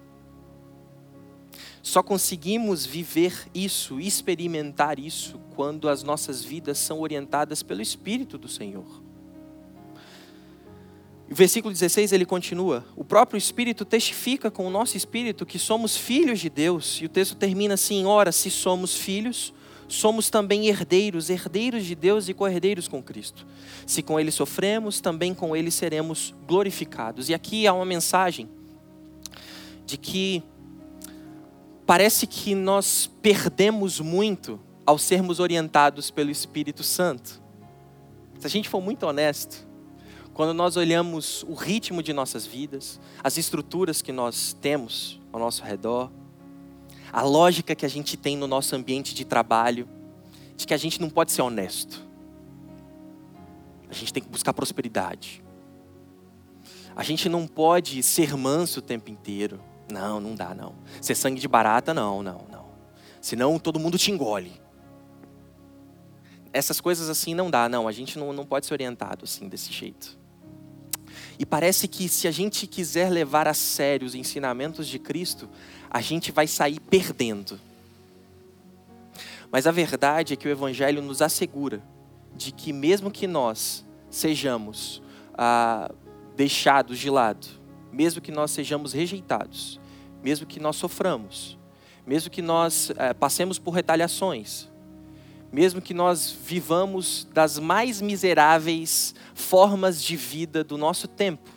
Só 1.82 2.02
conseguimos 2.02 2.86
viver 2.86 3.48
isso, 3.54 4.00
experimentar 4.00 4.98
isso, 4.98 5.38
quando 5.54 5.90
as 5.90 6.02
nossas 6.02 6.42
vidas 6.44 6.78
são 6.78 7.02
orientadas 7.02 7.62
pelo 7.62 7.82
Espírito 7.82 8.38
do 8.38 8.48
Senhor. 8.48 9.03
O 11.30 11.36
versículo 11.36 11.74
16 11.74 12.12
ele 12.12 12.26
continua: 12.26 12.86
O 12.96 13.04
próprio 13.04 13.38
Espírito 13.38 13.86
testifica 13.86 14.52
com 14.52 14.68
o 14.68 14.70
nosso 14.70 14.98
espírito 14.98 15.46
que 15.46 15.58
somos 15.58 15.98
filhos 15.98 16.40
de 16.40 16.50
Deus. 16.50 17.00
E 17.02 17.06
o 17.06 17.10
texto 17.10 17.36
termina 17.36 17.74
assim: 17.74 18.06
Ora, 18.06 18.32
se 18.32 18.52
somos 18.52 18.96
filhos, 18.96 19.54
somos 19.88 20.30
também 20.30 20.68
herdeiros, 20.68 21.30
herdeiros 21.30 21.86
de 21.86 21.96
Deus 21.96 22.28
e 22.28 22.34
co-herdeiros 22.34 22.88
com 22.88 23.02
Cristo. 23.02 23.46
Se 23.86 24.02
com 24.02 24.20
Ele 24.20 24.32
sofremos, 24.32 25.00
também 25.00 25.34
com 25.34 25.56
Ele 25.56 25.72
seremos 25.72 26.34
glorificados. 26.48 27.30
E 27.30 27.34
aqui 27.34 27.66
há 27.68 27.74
uma 27.74 27.86
mensagem 27.86 28.50
de 29.86 29.98
que 29.98 30.44
parece 31.86 32.28
que 32.28 32.56
nós 32.56 33.10
perdemos 33.22 34.00
muito 34.00 34.60
ao 34.86 34.98
sermos 34.98 35.40
orientados 35.40 36.12
pelo 36.12 36.30
Espírito 36.30 36.84
Santo. 36.84 37.42
Se 38.40 38.48
a 38.48 38.50
gente 38.50 38.68
for 38.68 38.82
muito 38.82 39.06
honesto, 39.06 39.66
quando 40.34 40.54
nós 40.54 40.78
olhamos 40.78 41.44
o 41.44 41.54
ritmo 41.54 42.02
de 42.02 42.12
nossas 42.12 42.46
vidas, 42.46 43.00
as 43.24 43.38
estruturas 43.38 44.02
que 44.02 44.12
nós 44.12 44.56
temos 44.60 45.20
ao 45.32 45.40
nosso 45.40 45.64
redor, 45.64 46.12
a 47.12 47.22
lógica 47.22 47.76
que 47.76 47.86
a 47.86 47.90
gente 47.90 48.18
tem 48.18 48.36
no 48.36 48.48
nosso 48.48 48.76
ambiente 48.76 49.14
de 49.14 49.24
trabalho, 49.24 49.88
de 50.58 50.66
que 50.66 50.74
a 50.74 50.78
gente 50.78 51.00
não 51.00 51.10
pode 51.10 51.32
ser 51.32 51.44
honesto. 51.44 52.04
A 53.88 53.94
gente 53.94 54.12
tem 54.12 54.24
que 54.24 54.30
buscar 54.30 54.54
prosperidade. 54.54 55.44
A 56.96 57.04
gente 57.04 57.30
não 57.30 57.46
pode 57.46 58.02
ser 58.02 58.36
manso 58.36 58.80
o 58.80 58.82
tempo 58.82 59.12
inteiro. 59.12 59.62
Não, 59.92 60.20
não 60.20 60.34
dá 60.34 60.56
não. 60.56 60.74
Ser 61.00 61.14
sangue 61.14 61.40
de 61.40 61.48
barata, 61.48 61.94
não, 61.94 62.24
não, 62.24 62.46
não. 62.52 62.66
Senão 63.22 63.60
todo 63.60 63.80
mundo 63.80 64.00
te 64.00 64.10
engole. 64.10 64.60
Essas 66.52 66.82
coisas 66.82 67.10
assim 67.10 67.36
não 67.36 67.52
dá, 67.52 67.70
não. 67.70 67.88
A 67.88 67.92
gente 67.92 68.18
não, 68.18 68.34
não 68.34 68.46
pode 68.46 68.66
ser 68.66 68.74
orientado 68.74 69.26
assim, 69.26 69.48
desse 69.48 69.72
jeito. 69.72 70.23
E 71.38 71.46
parece 71.46 71.88
que 71.88 72.08
se 72.08 72.28
a 72.28 72.32
gente 72.32 72.68
quiser 72.68 73.10
levar 73.10 73.48
a 73.48 73.54
sério 73.54 74.06
os 74.06 74.16
ensinamentos 74.16 74.88
de 74.88 75.00
Cristo, 75.00 75.50
a 75.90 76.02
gente 76.02 76.32
vai 76.32 76.48
sair 76.48 76.80
perdendo. 76.80 77.60
Mas 79.52 79.68
a 79.68 79.72
verdade 79.72 80.34
é 80.34 80.36
que 80.36 80.48
o 80.48 80.52
Evangelho 80.52 81.02
nos 81.02 81.22
assegura 81.22 81.82
de 82.36 82.52
que, 82.52 82.74
mesmo 82.74 83.12
que 83.12 83.28
nós 83.28 83.86
sejamos 84.10 85.02
ah, 85.36 85.92
deixados 86.36 86.98
de 86.98 87.10
lado, 87.10 87.48
mesmo 87.92 88.22
que 88.22 88.32
nós 88.32 88.52
sejamos 88.52 88.94
rejeitados, 88.94 89.80
mesmo 90.24 90.48
que 90.48 90.60
nós 90.60 90.76
soframos, 90.76 91.58
mesmo 92.06 92.32
que 92.32 92.42
nós 92.42 92.92
eh, 92.98 93.14
passemos 93.14 93.60
por 93.60 93.72
retaliações, 93.72 94.68
mesmo 95.54 95.80
que 95.80 95.94
nós 95.94 96.36
vivamos 96.44 97.28
das 97.32 97.60
mais 97.60 98.02
miseráveis 98.02 99.14
formas 99.36 100.04
de 100.04 100.16
vida 100.16 100.64
do 100.64 100.80
nosso 100.80 101.08
tempo, 101.08 101.48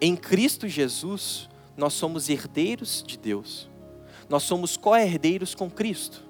em 0.00 0.16
Cristo 0.16 0.66
Jesus, 0.66 1.48
nós 1.76 1.92
somos 1.92 2.28
herdeiros 2.28 3.04
de 3.06 3.16
Deus, 3.16 3.70
nós 4.28 4.42
somos 4.42 4.76
co-herdeiros 4.76 5.54
com 5.54 5.70
Cristo, 5.70 6.24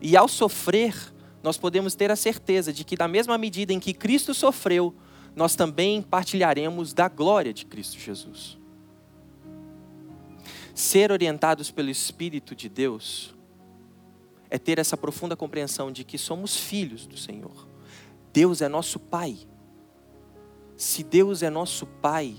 e 0.00 0.16
ao 0.16 0.26
sofrer, 0.26 0.94
nós 1.42 1.58
podemos 1.58 1.94
ter 1.94 2.10
a 2.10 2.16
certeza 2.16 2.72
de 2.72 2.84
que, 2.84 2.96
da 2.96 3.06
mesma 3.06 3.36
medida 3.36 3.74
em 3.74 3.78
que 3.78 3.92
Cristo 3.92 4.32
sofreu, 4.32 4.94
nós 5.36 5.54
também 5.54 6.00
partilharemos 6.00 6.94
da 6.94 7.06
glória 7.06 7.52
de 7.52 7.66
Cristo 7.66 7.98
Jesus. 7.98 8.58
Ser 10.74 11.12
orientados 11.12 11.70
pelo 11.70 11.90
Espírito 11.90 12.54
de 12.54 12.70
Deus 12.70 13.34
é 14.50 14.58
ter 14.58 14.78
essa 14.78 14.96
profunda 14.96 15.36
compreensão 15.36 15.92
de 15.92 16.02
que 16.02 16.18
somos 16.18 16.56
filhos 16.56 17.06
do 17.06 17.16
Senhor. 17.16 17.68
Deus 18.32 18.60
é 18.60 18.68
nosso 18.68 18.98
Pai. 18.98 19.38
Se 20.76 21.04
Deus 21.04 21.42
é 21.42 21.48
nosso 21.48 21.86
Pai, 21.86 22.36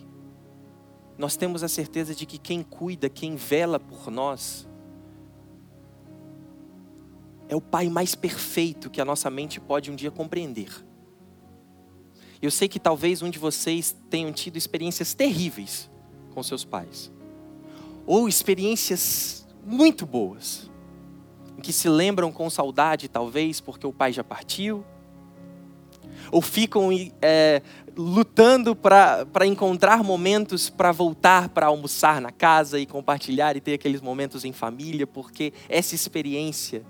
nós 1.18 1.38
temos 1.38 1.64
a 1.64 1.68
certeza 1.70 2.14
de 2.14 2.26
que 2.26 2.38
quem 2.38 2.62
cuida, 2.62 3.10
quem 3.10 3.36
vela 3.36 3.80
por 3.80 4.12
nós, 4.12 4.68
é 7.48 7.56
o 7.56 7.62
Pai 7.62 7.90
mais 7.90 8.16
perfeito 8.16 8.90
que 8.90 9.00
a 9.00 9.06
nossa 9.06 9.30
mente 9.30 9.60
pode 9.60 9.90
um 9.90 9.96
dia 9.96 10.12
compreender. 10.12 10.70
Eu 12.42 12.50
sei 12.50 12.68
que 12.68 12.80
talvez 12.80 13.22
um 13.22 13.30
de 13.30 13.38
vocês 13.38 13.96
tenham 14.10 14.34
tido 14.34 14.58
experiências 14.58 15.14
terríveis 15.14 15.90
com 16.34 16.42
seus 16.42 16.66
pais, 16.66 17.12
ou 18.06 18.28
experiências 18.28 19.46
muito 19.64 20.06
boas 20.06 20.71
que 21.62 21.72
se 21.72 21.88
lembram 21.88 22.32
com 22.32 22.50
saudade, 22.50 23.08
talvez 23.08 23.62
porque 23.62 23.88
o 23.88 23.94
pai 23.94 24.12
já 24.12 24.24
partiu, 24.24 24.84
ou 26.32 26.42
ficam 26.42 26.90
é, 27.22 27.62
lutando 27.96 28.76
para 28.76 29.46
encontrar 29.46 30.04
momentos 30.04 30.70
para 30.70 30.92
voltar 30.92 31.50
para 31.50 31.68
almoçar 31.68 32.22
na 32.22 32.32
casa 32.32 32.80
e 32.80 32.86
compartilhar 32.86 33.56
e 33.56 33.62
ter 33.62 33.74
aqueles 33.74 34.02
momentos 34.02 34.46
em 34.46 34.52
família, 34.52 35.06
porque 35.06 35.54
essa 35.70 35.96
experiência 35.96 36.84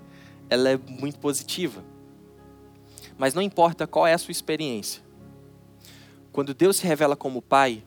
ela 0.48 0.70
é 0.70 0.76
muito 0.76 1.18
positiva. 1.18 1.84
Mas 3.16 3.34
não 3.34 3.42
importa 3.42 3.86
qual 3.86 4.06
é 4.06 4.14
a 4.14 4.18
sua 4.18 4.32
experiência. 4.32 5.02
Quando 6.32 6.54
Deus 6.54 6.76
se 6.76 6.86
revela 6.86 7.14
como 7.14 7.42
Pai, 7.42 7.84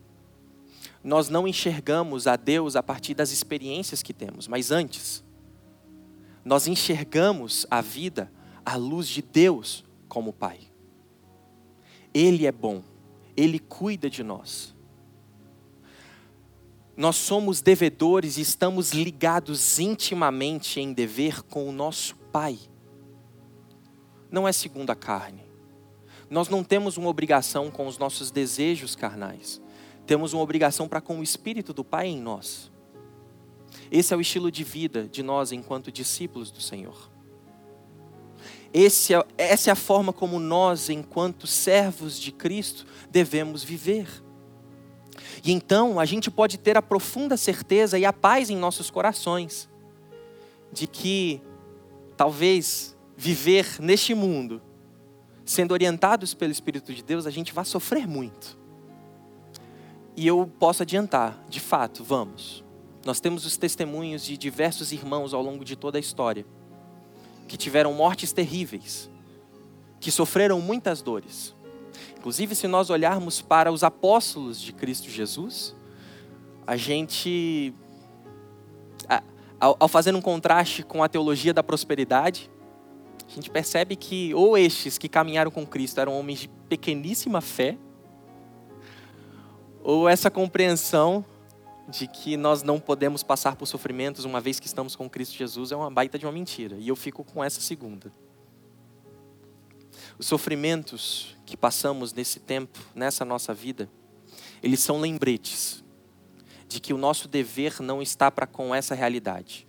nós 1.04 1.30
não 1.30 1.48
enxergamos 1.48 2.28
a 2.28 2.36
Deus 2.36 2.76
a 2.76 2.84
partir 2.84 3.14
das 3.14 3.32
experiências 3.32 4.02
que 4.02 4.14
temos, 4.14 4.48
mas 4.48 4.72
antes, 4.72 5.24
nós 6.46 6.68
enxergamos 6.68 7.66
a 7.72 7.82
vida 7.82 8.32
à 8.64 8.76
luz 8.76 9.08
de 9.08 9.24
Deus 9.24 9.84
como 10.08 10.32
Pai. 10.32 10.60
Ele 12.14 12.46
é 12.46 12.52
bom, 12.52 12.84
Ele 13.36 13.58
cuida 13.58 14.08
de 14.10 14.24
nós. 14.24 14.76
Nós 16.96 17.16
somos 17.16 17.62
devedores 17.62 18.38
e 18.38 18.42
estamos 18.42 18.94
ligados 18.94 19.80
intimamente 19.80 20.80
em 20.80 20.94
dever 20.94 21.42
com 21.42 21.68
o 21.68 21.72
nosso 21.72 22.16
Pai. 22.32 22.58
Não 24.32 24.48
é 24.48 24.54
segundo 24.54 24.92
a 24.92 24.96
carne. 24.96 25.44
Nós 26.30 26.48
não 26.48 26.64
temos 26.64 26.96
uma 26.96 27.10
obrigação 27.10 27.70
com 27.70 27.88
os 27.88 27.98
nossos 27.98 28.32
desejos 28.32 28.96
carnais. 28.96 29.62
Temos 30.06 30.32
uma 30.32 30.44
obrigação 30.44 30.88
para 30.88 31.02
com 31.02 31.20
o 31.20 31.24
Espírito 31.24 31.74
do 31.74 31.84
Pai 31.84 32.08
em 32.08 32.22
nós. 32.22 32.72
Esse 33.92 34.14
é 34.14 34.18
o 34.18 34.22
estilo 34.22 34.52
de 34.52 34.64
vida 34.64 35.08
de 35.08 35.22
nós 35.22 35.52
enquanto 35.52 35.92
discípulos 35.92 36.52
do 36.52 36.62
Senhor. 36.62 37.10
É, 38.74 38.84
essa 39.38 39.70
é 39.70 39.72
a 39.72 39.76
forma 39.76 40.12
como 40.12 40.38
nós, 40.38 40.90
enquanto 40.90 41.48
servos 41.48 42.20
de 42.20 42.32
Cristo, 42.32 42.86
devemos 43.10 43.64
viver. 43.64 44.08
E 45.46 45.54
então 45.54 45.98
a 45.98 46.04
gente 46.04 46.30
pode 46.30 46.58
ter 46.58 46.76
a 46.76 46.82
profunda 46.82 47.38
certeza 47.38 47.98
e 47.98 48.06
a 48.06 48.12
paz 48.12 48.50
em 48.50 48.58
nossos 48.58 48.90
corações 48.90 49.70
de 50.74 50.88
que 50.88 51.42
talvez 52.18 52.98
viver 53.16 53.78
neste 53.80 54.14
mundo, 54.14 54.62
sendo 55.46 55.72
orientados 55.72 56.34
pelo 56.34 56.52
Espírito 56.52 56.94
de 56.94 57.02
Deus, 57.02 57.26
a 57.26 57.32
gente 57.32 57.54
vai 57.54 57.64
sofrer 57.64 58.06
muito. 58.06 58.58
E 60.18 60.28
eu 60.28 60.52
posso 60.60 60.84
adiantar, 60.84 61.42
de 61.48 61.62
fato, 61.62 62.04
vamos. 62.04 62.65
Nós 63.06 63.20
temos 63.20 63.46
os 63.46 63.56
testemunhos 63.56 64.26
de 64.26 64.36
diversos 64.36 64.92
irmãos 64.92 65.32
ao 65.32 65.42
longo 65.42 65.64
de 65.64 65.76
toda 65.76 66.00
a 66.00 66.02
história 66.02 66.44
que 67.48 67.56
tiveram 67.56 67.94
mortes 67.94 68.34
terríveis, 68.34 69.08
que 70.00 70.10
sofreram 70.10 70.60
muitas 70.60 71.04
dores. 71.04 71.54
Inclusive, 72.18 72.56
se 72.56 72.68
nós 72.68 72.90
olharmos 72.90 73.44
para 73.44 73.72
os 73.72 73.84
apóstolos 73.84 74.60
de 74.60 74.74
Cristo 74.74 75.08
Jesus, 75.08 75.76
a 76.66 76.76
gente, 76.76 77.72
ao 79.60 79.88
fazer 79.88 80.16
um 80.16 80.22
contraste 80.22 80.82
com 80.82 81.04
a 81.04 81.08
teologia 81.08 81.54
da 81.54 81.62
prosperidade, 81.62 82.50
a 83.28 83.32
gente 83.32 83.52
percebe 83.52 83.96
que 83.96 84.34
ou 84.34 84.58
estes 84.58 84.98
que 84.98 85.08
caminharam 85.08 85.52
com 85.52 85.64
Cristo 85.64 86.02
eram 86.02 86.20
homens 86.20 86.40
de 86.40 86.48
pequeníssima 86.68 87.40
fé, 87.40 87.78
ou 89.84 90.10
essa 90.10 90.32
compreensão 90.32 91.24
de 91.88 92.08
que 92.08 92.36
nós 92.36 92.64
não 92.64 92.80
podemos 92.80 93.22
passar 93.22 93.56
por 93.56 93.68
sofrimentos 93.68 94.26
uma 94.26 94.42
vez 94.42 94.60
que 94.60 94.68
estamos 94.68 94.96
com 94.96 95.10
Cristo 95.10 95.36
Jesus 95.36 95.72
é 95.72 95.76
uma 95.76 95.92
baita 95.92 96.18
de 96.18 96.26
uma 96.26 96.32
mentira. 96.32 96.76
E 96.78 96.88
eu 96.88 96.96
fico 96.96 97.24
com 97.24 97.44
essa 97.44 97.62
segunda. 97.62 98.12
Os 100.18 100.28
sofrimentos 100.28 101.36
que 101.46 101.56
passamos 101.56 102.14
nesse 102.14 102.40
tempo, 102.40 102.80
nessa 102.96 103.24
nossa 103.24 103.54
vida, 103.54 103.90
eles 104.64 104.80
são 104.80 105.00
lembretes 105.00 105.84
de 106.68 106.80
que 106.80 106.94
o 106.94 106.98
nosso 106.98 107.28
dever 107.28 107.82
não 107.82 108.02
está 108.02 108.32
para 108.32 108.48
com 108.48 108.74
essa 108.74 108.96
realidade, 108.96 109.68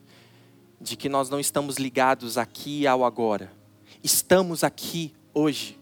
de 0.80 0.96
que 0.96 1.08
nós 1.08 1.28
não 1.28 1.38
estamos 1.38 1.76
ligados 1.76 2.38
aqui 2.38 2.86
ao 2.86 3.04
agora. 3.04 3.52
Estamos 4.02 4.64
aqui 4.64 5.12
hoje 5.34 5.78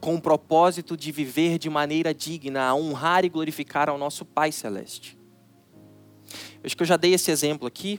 com 0.00 0.14
o 0.14 0.20
propósito 0.20 0.96
de 0.96 1.12
viver 1.12 1.58
de 1.58 1.68
maneira 1.68 2.14
digna, 2.14 2.64
a 2.64 2.74
honrar 2.74 3.24
e 3.24 3.28
glorificar 3.28 3.88
ao 3.88 3.98
nosso 3.98 4.24
Pai 4.24 4.50
celeste. 4.50 5.17
Acho 6.68 6.76
que 6.76 6.82
eu 6.82 6.86
já 6.86 6.98
dei 6.98 7.14
esse 7.14 7.30
exemplo 7.30 7.66
aqui, 7.66 7.98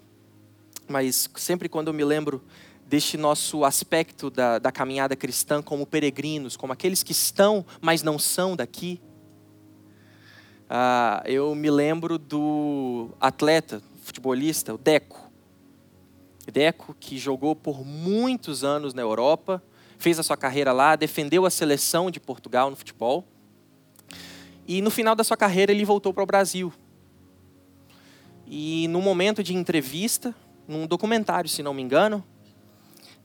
mas 0.88 1.28
sempre 1.38 1.68
quando 1.68 1.88
eu 1.88 1.94
me 1.94 2.06
lembro 2.06 2.40
deste 2.86 3.18
nosso 3.18 3.66
aspecto 3.66 4.30
da, 4.30 4.60
da 4.60 4.72
caminhada 4.72 5.16
cristã 5.16 5.60
como 5.60 5.88
peregrinos, 5.88 6.56
como 6.56 6.72
aqueles 6.72 7.02
que 7.02 7.12
estão, 7.12 7.66
mas 7.82 8.04
não 8.04 8.20
são 8.20 8.56
daqui, 8.56 9.02
ah, 10.70 11.24
eu 11.26 11.56
me 11.56 11.72
lembro 11.72 12.20
do 12.20 13.10
atleta, 13.20 13.82
futebolista, 14.04 14.72
o 14.72 14.78
Deco. 14.78 15.32
Deco, 16.46 16.96
que 17.00 17.18
jogou 17.18 17.56
por 17.56 17.84
muitos 17.84 18.64
anos 18.64 18.94
na 18.94 19.02
Europa, 19.02 19.64
fez 19.98 20.20
a 20.20 20.22
sua 20.22 20.38
carreira 20.38 20.72
lá, 20.72 20.96
defendeu 20.96 21.44
a 21.44 21.50
seleção 21.50 22.12
de 22.12 22.20
Portugal 22.20 22.70
no 22.70 22.76
futebol. 22.76 23.26
E 24.68 24.80
no 24.80 24.92
final 24.92 25.16
da 25.16 25.24
sua 25.24 25.36
carreira 25.36 25.72
ele 25.72 25.86
voltou 25.86 26.14
para 26.14 26.22
o 26.22 26.28
Brasil. 26.28 26.72
E 28.50 28.88
num 28.88 29.02
momento 29.02 29.44
de 29.44 29.56
entrevista, 29.56 30.34
num 30.68 30.88
documentário, 30.88 31.48
se 31.48 31.62
não 31.62 31.72
me 31.72 31.84
engano, 31.84 32.26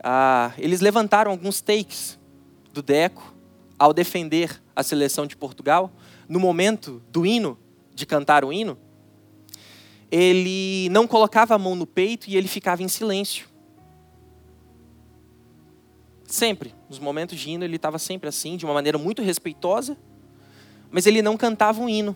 ah, 0.02 0.52
eles 0.58 0.82
levantaram 0.82 1.30
alguns 1.30 1.62
takes 1.62 2.18
do 2.74 2.82
Deco 2.82 3.34
ao 3.78 3.94
defender 3.94 4.62
a 4.76 4.82
seleção 4.82 5.26
de 5.26 5.34
Portugal. 5.34 5.90
No 6.28 6.38
momento 6.38 7.02
do 7.10 7.24
hino, 7.24 7.58
de 7.94 8.04
cantar 8.04 8.44
o 8.44 8.52
hino, 8.52 8.76
ele 10.10 10.88
não 10.90 11.06
colocava 11.06 11.54
a 11.54 11.58
mão 11.58 11.74
no 11.74 11.87
peito 11.87 12.28
e 12.28 12.37
ele 12.37 12.46
ficava 12.46 12.82
em 12.82 12.88
silêncio. 12.88 13.48
Sempre, 16.26 16.74
nos 16.87 16.98
momentos 16.98 17.38
de 17.38 17.50
hino, 17.50 17.64
ele 17.64 17.76
estava 17.76 17.98
sempre 17.98 18.28
assim, 18.28 18.58
de 18.58 18.66
uma 18.66 18.74
maneira 18.74 18.98
muito 18.98 19.22
respeitosa, 19.22 19.96
mas 20.90 21.06
ele 21.06 21.22
não 21.22 21.37
cantava 21.37 21.82
o 21.82 21.88
hino. 21.88 22.14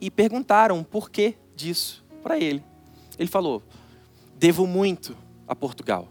E 0.00 0.08
perguntaram 0.08 0.84
por 0.84 1.10
que 1.10 1.34
disso 1.56 2.06
para 2.28 2.38
ele. 2.38 2.62
Ele 3.18 3.28
falou: 3.28 3.62
Devo 4.36 4.66
muito 4.66 5.16
a 5.46 5.56
Portugal. 5.56 6.06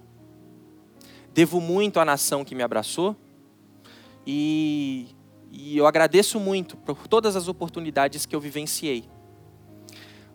Devo 1.31 1.61
muito 1.61 1.99
à 1.99 2.05
nação 2.05 2.43
que 2.43 2.55
me 2.55 2.63
abraçou. 2.63 3.15
E, 4.25 5.09
e 5.51 5.77
eu 5.77 5.85
agradeço 5.85 6.39
muito 6.39 6.75
por 6.75 7.07
todas 7.07 7.35
as 7.35 7.47
oportunidades 7.47 8.25
que 8.25 8.35
eu 8.35 8.39
vivenciei. 8.39 9.07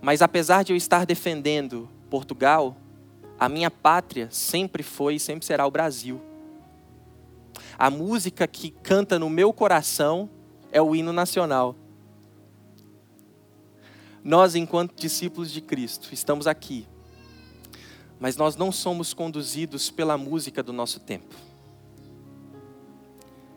Mas 0.01 0.23
apesar 0.23 0.63
de 0.63 0.73
eu 0.73 0.77
estar 0.77 1.05
defendendo 1.05 1.89
Portugal, 2.09 2.77
a 3.39 3.49
minha 3.49 3.71
pátria 3.71 4.29
sempre 4.31 4.85
foi 4.85 5.17
e 5.17 5.21
sempre 5.21 5.45
será 5.45 5.67
o 5.67 5.71
Brasil. 5.71 6.23
A 7.77 7.91
música 7.91 8.47
que 8.47 8.71
canta 8.71 9.19
no 9.19 9.29
meu 9.29 9.53
coração 9.53 10.31
é 10.71 10.81
o 10.81 10.95
hino 10.95 11.13
nacional. 11.13 11.75
Nós, 14.25 14.55
enquanto 14.55 14.95
discípulos 14.95 15.51
de 15.51 15.61
Cristo, 15.61 16.11
estamos 16.13 16.47
aqui, 16.47 16.87
mas 18.21 18.37
nós 18.37 18.55
não 18.55 18.71
somos 18.71 19.13
conduzidos 19.13 19.91
pela 19.91 20.17
música 20.17 20.63
do 20.63 20.73
nosso 20.73 21.01
tempo. 21.01 21.35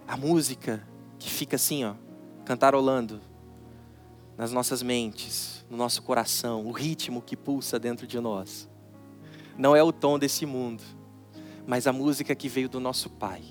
A 0.07 0.17
música 0.17 0.87
que 1.19 1.29
fica 1.29 1.55
assim, 1.55 1.85
ó, 1.85 1.93
cantarolando 2.45 3.21
nas 4.35 4.51
nossas 4.51 4.81
mentes, 4.81 5.63
no 5.69 5.77
nosso 5.77 6.01
coração, 6.01 6.65
o 6.65 6.71
ritmo 6.71 7.21
que 7.21 7.37
pulsa 7.37 7.77
dentro 7.79 8.07
de 8.07 8.19
nós. 8.19 8.67
Não 9.57 9.75
é 9.75 9.83
o 9.83 9.93
tom 9.93 10.17
desse 10.17 10.45
mundo, 10.45 10.83
mas 11.65 11.85
a 11.87 11.93
música 11.93 12.35
que 12.35 12.49
veio 12.49 12.67
do 12.67 12.79
nosso 12.79 13.09
Pai. 13.09 13.43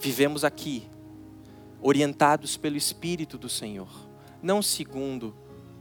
Vivemos 0.00 0.44
aqui, 0.44 0.88
orientados 1.82 2.56
pelo 2.56 2.76
Espírito 2.76 3.36
do 3.36 3.48
Senhor, 3.48 3.90
não 4.40 4.62
segundo 4.62 5.34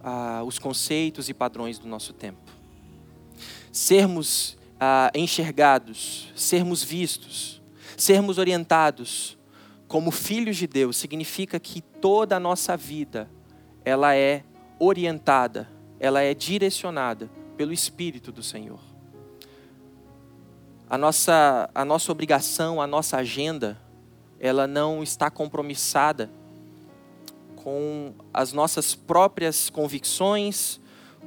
ah, 0.03 0.43
os 0.45 0.59
conceitos 0.59 1.29
e 1.29 1.33
padrões 1.33 1.79
do 1.79 1.87
nosso 1.87 2.13
tempo. 2.13 2.51
Sermos 3.71 4.57
ah, 4.79 5.09
enxergados, 5.15 6.31
sermos 6.35 6.83
vistos, 6.83 7.61
sermos 7.95 8.37
orientados 8.37 9.37
como 9.87 10.09
filhos 10.09 10.57
de 10.57 10.65
Deus 10.65 10.97
significa 10.97 11.59
que 11.59 11.79
toda 11.79 12.35
a 12.35 12.39
nossa 12.39 12.75
vida 12.75 13.29
ela 13.85 14.15
é 14.15 14.43
orientada, 14.79 15.69
ela 15.99 16.21
é 16.21 16.33
direcionada 16.33 17.29
pelo 17.55 17.71
Espírito 17.71 18.31
do 18.31 18.41
Senhor. 18.41 18.79
A 20.89 20.97
nossa, 20.97 21.69
a 21.73 21.85
nossa 21.85 22.11
obrigação, 22.11 22.81
a 22.81 22.87
nossa 22.87 23.17
agenda, 23.17 23.79
ela 24.39 24.67
não 24.67 25.01
está 25.01 25.29
compromissada 25.29 26.29
com 27.63 28.13
as 28.33 28.51
nossas 28.51 28.93
próprias 28.93 29.69
convicções, 29.69 30.81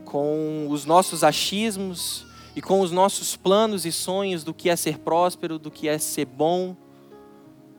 com 0.04 0.68
os 0.68 0.84
nossos 0.84 1.24
achismos 1.24 2.26
e 2.54 2.60
com 2.60 2.80
os 2.80 2.90
nossos 2.90 3.34
planos 3.36 3.86
e 3.86 3.92
sonhos 3.92 4.44
do 4.44 4.52
que 4.52 4.68
é 4.68 4.76
ser 4.76 4.98
próspero, 4.98 5.58
do 5.58 5.70
que 5.70 5.88
é 5.88 5.96
ser 5.96 6.26
bom, 6.26 6.76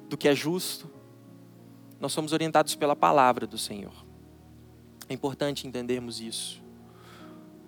do 0.10 0.18
que 0.18 0.28
é 0.28 0.34
justo. 0.34 0.90
nós 2.00 2.12
somos 2.12 2.34
orientados 2.34 2.74
pela 2.76 2.96
palavra 2.96 3.46
do 3.46 3.58
Senhor. 3.58 3.94
É 5.08 5.14
importante 5.14 5.68
entendermos 5.68 6.20
isso. 6.20 6.62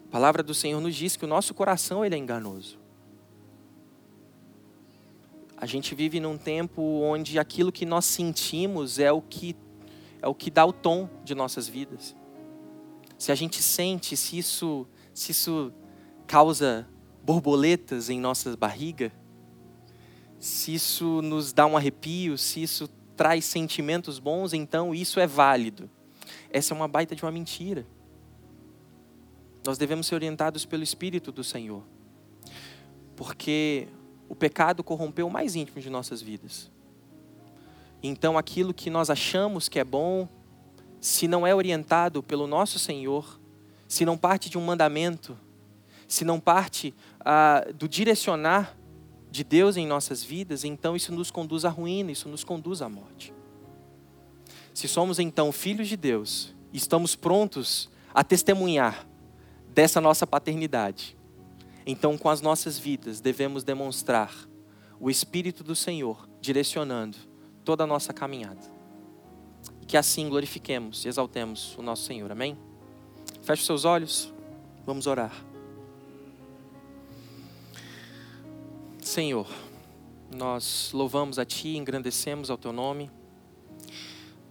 A 0.08 0.12
palavra 0.12 0.41
do 0.41 0.54
Senhor 0.56 0.82
nos 0.82 0.95
diz 0.95 1.15
que 1.15 1.25
o 1.25 1.28
nosso 1.28 1.54
coração 1.54 2.04
ele 2.04 2.15
é 2.15 2.17
enganoso. 2.17 2.80
A 5.56 5.65
gente 5.65 5.93
vive 5.93 6.19
num 6.19 6.38
tempo 6.38 6.82
onde 6.82 7.38
aquilo 7.38 7.71
que 7.71 7.86
nós 7.86 8.06
sentimos 8.06 8.97
é 8.97 9.12
o 9.12 9.21
que 9.21 9.56
é 10.22 10.28
o 10.28 10.36
que 10.36 10.52
dá 10.52 10.66
o 10.66 10.74
tom 10.74 11.10
de 11.24 11.34
nossas 11.34 11.68
vidas. 11.68 12.16
Se 13.18 13.32
a 13.32 13.36
gente 13.36 13.62
sente, 13.62 14.16
se 14.16 14.38
isso, 14.38 14.88
se 15.14 15.32
isso 15.32 15.74
causa 16.26 16.88
borboletas 17.24 18.10
em 18.10 18.20
nossa 18.20 18.56
barriga, 18.56 19.12
se 20.40 20.74
isso 20.74 21.22
nos 21.22 21.52
dá 21.52 21.66
um 21.66 21.76
arrepio, 21.76 22.38
se 22.38 22.64
isso 22.64 22.88
traz 23.16 23.44
sentimentos 23.44 24.20
bons, 24.20 24.54
então 24.54 24.96
isso 24.96 25.20
é 25.20 25.28
válido. 25.28 25.90
Essa 26.50 26.74
é 26.74 26.76
uma 26.76 26.88
baita 26.88 27.16
de 27.16 27.24
uma 27.24 27.32
mentira. 27.32 27.86
Nós 29.66 29.78
devemos 29.78 30.08
ser 30.08 30.16
orientados 30.16 30.66
pelo 30.66 30.84
Espírito 30.84 31.32
do 31.32 31.44
Senhor, 31.44 31.84
porque 33.16 33.88
o 34.30 34.36
pecado 34.36 34.84
corrompeu 34.84 35.28
o 35.28 35.32
mais 35.32 35.56
íntimo 35.56 35.82
de 35.82 35.90
nossas 35.90 36.22
vidas. 36.22 36.72
Então, 38.02 38.38
aquilo 38.38 38.74
que 38.74 38.90
nós 38.90 39.10
achamos 39.10 39.68
que 39.68 39.80
é 39.80 39.84
bom, 39.84 40.28
se 41.02 41.28
não 41.28 41.46
é 41.46 41.54
orientado 41.54 42.24
pelo 42.24 42.48
nosso 42.48 42.80
Senhor, 42.80 43.40
se 43.88 44.06
não 44.06 44.18
parte 44.18 44.50
de 44.50 44.58
um 44.58 44.66
mandamento, 44.66 45.38
se 46.08 46.24
não 46.24 46.40
parte 46.40 46.94
ah, 47.20 47.66
do 47.76 47.88
direcionar 47.88 48.78
de 49.32 49.44
Deus 49.44 49.78
em 49.78 49.86
nossas 49.86 50.24
vidas, 50.24 50.64
então 50.64 50.96
isso 50.96 51.14
nos 51.14 51.30
conduz 51.30 51.66
à 51.66 51.70
ruína, 51.70 52.12
isso 52.12 52.28
nos 52.28 52.44
conduz 52.44 52.82
à 52.82 52.90
morte. 52.90 53.34
Se 54.74 54.88
somos 54.88 55.20
então 55.20 55.52
filhos 55.52 55.88
de 55.88 55.98
Deus 55.98 56.56
estamos 56.74 57.16
prontos 57.16 57.90
a 58.14 58.24
testemunhar 58.24 59.08
dessa 59.74 60.02
nossa 60.02 60.26
paternidade, 60.26 61.18
então 61.86 62.18
com 62.18 62.30
as 62.30 62.42
nossas 62.42 62.80
vidas 62.80 63.22
devemos 63.22 63.64
demonstrar 63.64 64.34
o 65.00 65.10
Espírito 65.10 65.64
do 65.64 65.76
Senhor 65.76 66.28
direcionando 66.42 67.29
toda 67.63 67.84
a 67.84 67.88
nossa 67.88 68.13
caminhada. 68.13 68.62
E 69.82 69.86
que 69.86 69.98
assim 69.98 70.30
glorifiquemos 70.30 71.06
e 71.06 71.08
exaltemos 71.08 71.78
o 71.78 71.82
nosso 71.82 72.04
Senhor. 72.04 72.32
Amém? 72.32 72.58
Feche 73.41 73.63
seus 73.63 73.86
olhos, 73.86 74.34
vamos 74.86 75.08
orar. 75.08 75.34
Senhor, 79.02 79.48
nós 80.36 80.91
louvamos 80.93 81.39
a 81.39 81.45
Ti, 81.45 81.78
engrandecemos 81.78 82.52
ao 82.52 82.58
Teu 82.58 82.72
nome, 82.72 83.10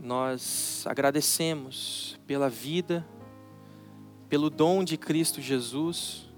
nós 0.00 0.84
agradecemos 0.86 2.18
pela 2.26 2.48
vida, 2.48 3.06
pelo 4.28 4.50
dom 4.50 4.82
de 4.82 4.96
Cristo 4.96 5.40
Jesus, 5.40 6.28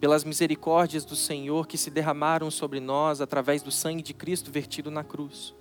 pelas 0.00 0.22
misericórdias 0.22 1.04
do 1.04 1.16
Senhor 1.16 1.66
que 1.66 1.76
se 1.76 1.90
derramaram 1.90 2.50
sobre 2.50 2.78
nós 2.78 3.20
através 3.20 3.62
do 3.62 3.70
sangue 3.70 4.02
de 4.02 4.14
Cristo 4.14 4.52
vertido 4.52 4.90
na 4.90 5.02
cruz 5.02 5.57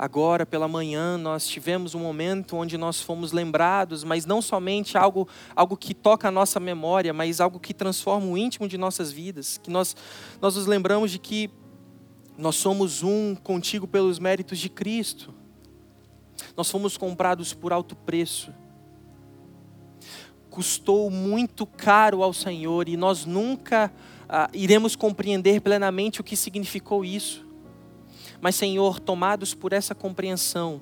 agora 0.00 0.46
pela 0.46 0.66
manhã 0.66 1.18
nós 1.18 1.46
tivemos 1.46 1.94
um 1.94 1.98
momento 1.98 2.56
onde 2.56 2.78
nós 2.78 3.02
fomos 3.02 3.32
lembrados, 3.32 4.02
mas 4.02 4.24
não 4.24 4.40
somente 4.40 4.96
algo, 4.96 5.28
algo 5.54 5.76
que 5.76 5.92
toca 5.92 6.28
a 6.28 6.30
nossa 6.30 6.58
memória, 6.58 7.12
mas 7.12 7.38
algo 7.38 7.60
que 7.60 7.74
transforma 7.74 8.26
o 8.26 8.38
íntimo 8.38 8.66
de 8.66 8.78
nossas 8.78 9.12
vidas, 9.12 9.58
que 9.58 9.68
nós, 9.70 9.94
nós 10.40 10.56
nos 10.56 10.64
lembramos 10.64 11.10
de 11.10 11.18
que 11.18 11.50
nós 12.38 12.56
somos 12.56 13.02
um 13.02 13.34
contigo 13.34 13.86
pelos 13.86 14.18
méritos 14.18 14.58
de 14.58 14.70
Cristo. 14.70 15.34
Nós 16.56 16.70
fomos 16.70 16.96
comprados 16.96 17.52
por 17.52 17.70
alto 17.70 17.94
preço. 17.94 18.54
Custou 20.48 21.10
muito 21.10 21.66
caro 21.66 22.22
ao 22.22 22.32
Senhor 22.32 22.88
e 22.88 22.96
nós 22.96 23.26
nunca 23.26 23.92
ah, 24.26 24.48
iremos 24.54 24.96
compreender 24.96 25.60
plenamente 25.60 26.22
o 26.22 26.24
que 26.24 26.36
significou 26.36 27.04
isso. 27.04 27.49
Mas, 28.40 28.54
Senhor, 28.54 28.98
tomados 28.98 29.54
por 29.54 29.72
essa 29.72 29.94
compreensão, 29.94 30.80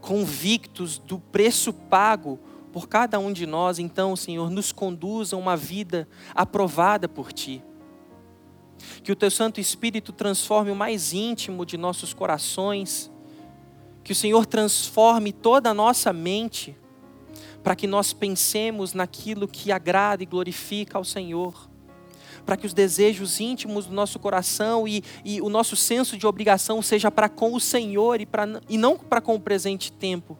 convictos 0.00 0.98
do 0.98 1.18
preço 1.18 1.72
pago 1.72 2.38
por 2.72 2.88
cada 2.88 3.18
um 3.18 3.32
de 3.32 3.46
nós, 3.46 3.78
então, 3.78 4.14
Senhor, 4.14 4.50
nos 4.50 4.70
conduza 4.70 5.34
a 5.34 5.38
uma 5.38 5.56
vida 5.56 6.08
aprovada 6.34 7.08
por 7.08 7.32
Ti. 7.32 7.62
Que 9.02 9.10
o 9.10 9.16
Teu 9.16 9.30
Santo 9.30 9.60
Espírito 9.60 10.12
transforme 10.12 10.70
o 10.70 10.76
mais 10.76 11.12
íntimo 11.12 11.64
de 11.64 11.76
nossos 11.76 12.12
corações, 12.12 13.10
que 14.04 14.12
o 14.12 14.14
Senhor 14.14 14.46
transforme 14.46 15.32
toda 15.32 15.70
a 15.70 15.74
nossa 15.74 16.12
mente, 16.12 16.76
para 17.64 17.74
que 17.74 17.86
nós 17.86 18.12
pensemos 18.12 18.92
naquilo 18.92 19.48
que 19.48 19.72
agrada 19.72 20.22
e 20.22 20.26
glorifica 20.26 20.98
ao 20.98 21.04
Senhor 21.04 21.65
para 22.46 22.56
que 22.56 22.64
os 22.64 22.72
desejos 22.72 23.40
íntimos 23.40 23.86
do 23.86 23.92
nosso 23.92 24.20
coração 24.20 24.86
e, 24.86 25.02
e 25.24 25.42
o 25.42 25.48
nosso 25.48 25.74
senso 25.74 26.16
de 26.16 26.26
obrigação 26.26 26.80
seja 26.80 27.10
para 27.10 27.28
com 27.28 27.52
o 27.52 27.60
Senhor 27.60 28.20
e, 28.20 28.24
pra, 28.24 28.46
e 28.68 28.78
não 28.78 28.96
para 28.96 29.20
com 29.20 29.34
o 29.34 29.40
presente 29.40 29.90
tempo. 29.92 30.38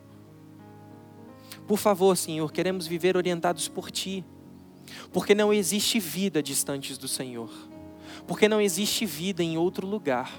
Por 1.66 1.78
favor, 1.78 2.16
Senhor, 2.16 2.52
queremos 2.52 2.86
viver 2.86 3.16
orientados 3.16 3.66
por 3.66 3.90
Ti, 3.90 4.24
porque 5.12 5.34
não 5.34 5.52
existe 5.52 5.98
vida 5.98 6.40
distantes 6.40 6.96
do 6.96 7.08
Senhor, 7.08 7.50
porque 8.24 8.48
não 8.48 8.60
existe 8.60 9.04
vida 9.04 9.42
em 9.42 9.58
outro 9.58 9.84
lugar. 9.84 10.32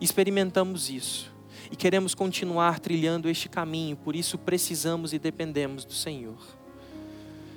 Experimentamos 0.00 0.90
isso 0.90 1.32
e 1.70 1.76
queremos 1.76 2.12
continuar 2.12 2.80
trilhando 2.80 3.28
este 3.28 3.48
caminho, 3.48 3.96
por 3.96 4.16
isso 4.16 4.36
precisamos 4.36 5.12
e 5.12 5.18
dependemos 5.20 5.84
do 5.84 5.92
Senhor 5.92 6.61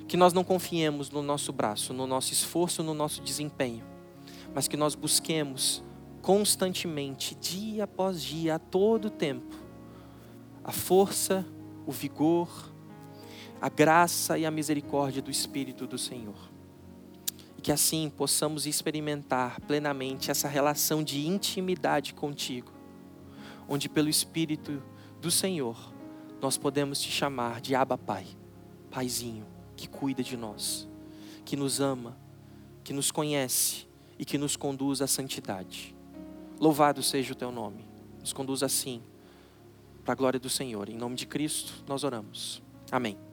que 0.08 0.18
nós 0.18 0.34
não 0.34 0.44
confiemos 0.44 1.10
no 1.10 1.22
nosso 1.22 1.52
braço, 1.52 1.94
no 1.94 2.06
nosso 2.06 2.32
esforço, 2.32 2.84
no 2.84 2.94
nosso 2.94 3.22
desempenho, 3.22 3.84
mas 4.54 4.68
que 4.68 4.78
nós 4.78 4.94
busquemos 4.94 5.84
constantemente, 6.22 7.36
dia 7.36 7.84
após 7.84 8.22
dia, 8.22 8.56
a 8.56 8.60
todo 8.60 9.10
tempo, 9.10 9.56
a 10.64 10.72
força, 10.72 11.46
o 11.86 11.92
vigor, 11.92 12.50
a 13.62 13.70
graça 13.70 14.38
e 14.38 14.46
a 14.46 14.52
misericórdia 14.52 15.22
do 15.22 15.32
Espírito 15.32 15.88
do 15.88 15.98
Senhor. 15.98 16.52
E 17.58 17.62
que 17.62 17.72
assim 17.72 18.12
possamos 18.16 18.66
experimentar 18.66 19.60
plenamente 19.62 20.30
essa 20.30 20.48
relação 20.48 21.04
de 21.04 21.28
intimidade 21.28 22.14
contigo, 22.14 22.72
onde 23.68 23.90
pelo 23.90 24.10
Espírito 24.10 24.82
do 25.20 25.32
Senhor 25.32 25.94
nós 26.42 26.58
podemos 26.58 27.02
te 27.02 27.12
chamar 27.12 27.62
de 27.62 27.74
Abba 27.74 27.98
Pai, 27.98 28.26
Paizinho 28.92 29.55
que 29.76 29.88
cuida 29.88 30.24
de 30.24 30.38
nós, 30.38 30.88
que 31.44 31.56
nos 31.56 31.80
ama, 31.80 32.18
que 32.84 32.94
nos 32.94 33.12
conhece 33.12 33.88
e 34.18 34.26
que 34.26 34.38
nos 34.38 34.56
conduz 34.56 35.02
à 35.02 35.08
santidade. 35.08 35.96
Louvado 36.60 37.04
seja 37.04 37.34
o 37.34 37.36
teu 37.36 37.52
nome. 37.52 37.86
Nos 38.20 38.32
conduz 38.32 38.64
assim, 38.64 39.02
para 40.04 40.14
a 40.14 40.16
glória 40.16 40.40
do 40.40 40.50
Senhor. 40.50 40.90
Em 40.90 40.96
nome 40.96 41.16
de 41.16 41.26
Cristo, 41.26 41.84
nós 41.88 42.04
oramos. 42.04 42.62
Amém. 42.92 43.25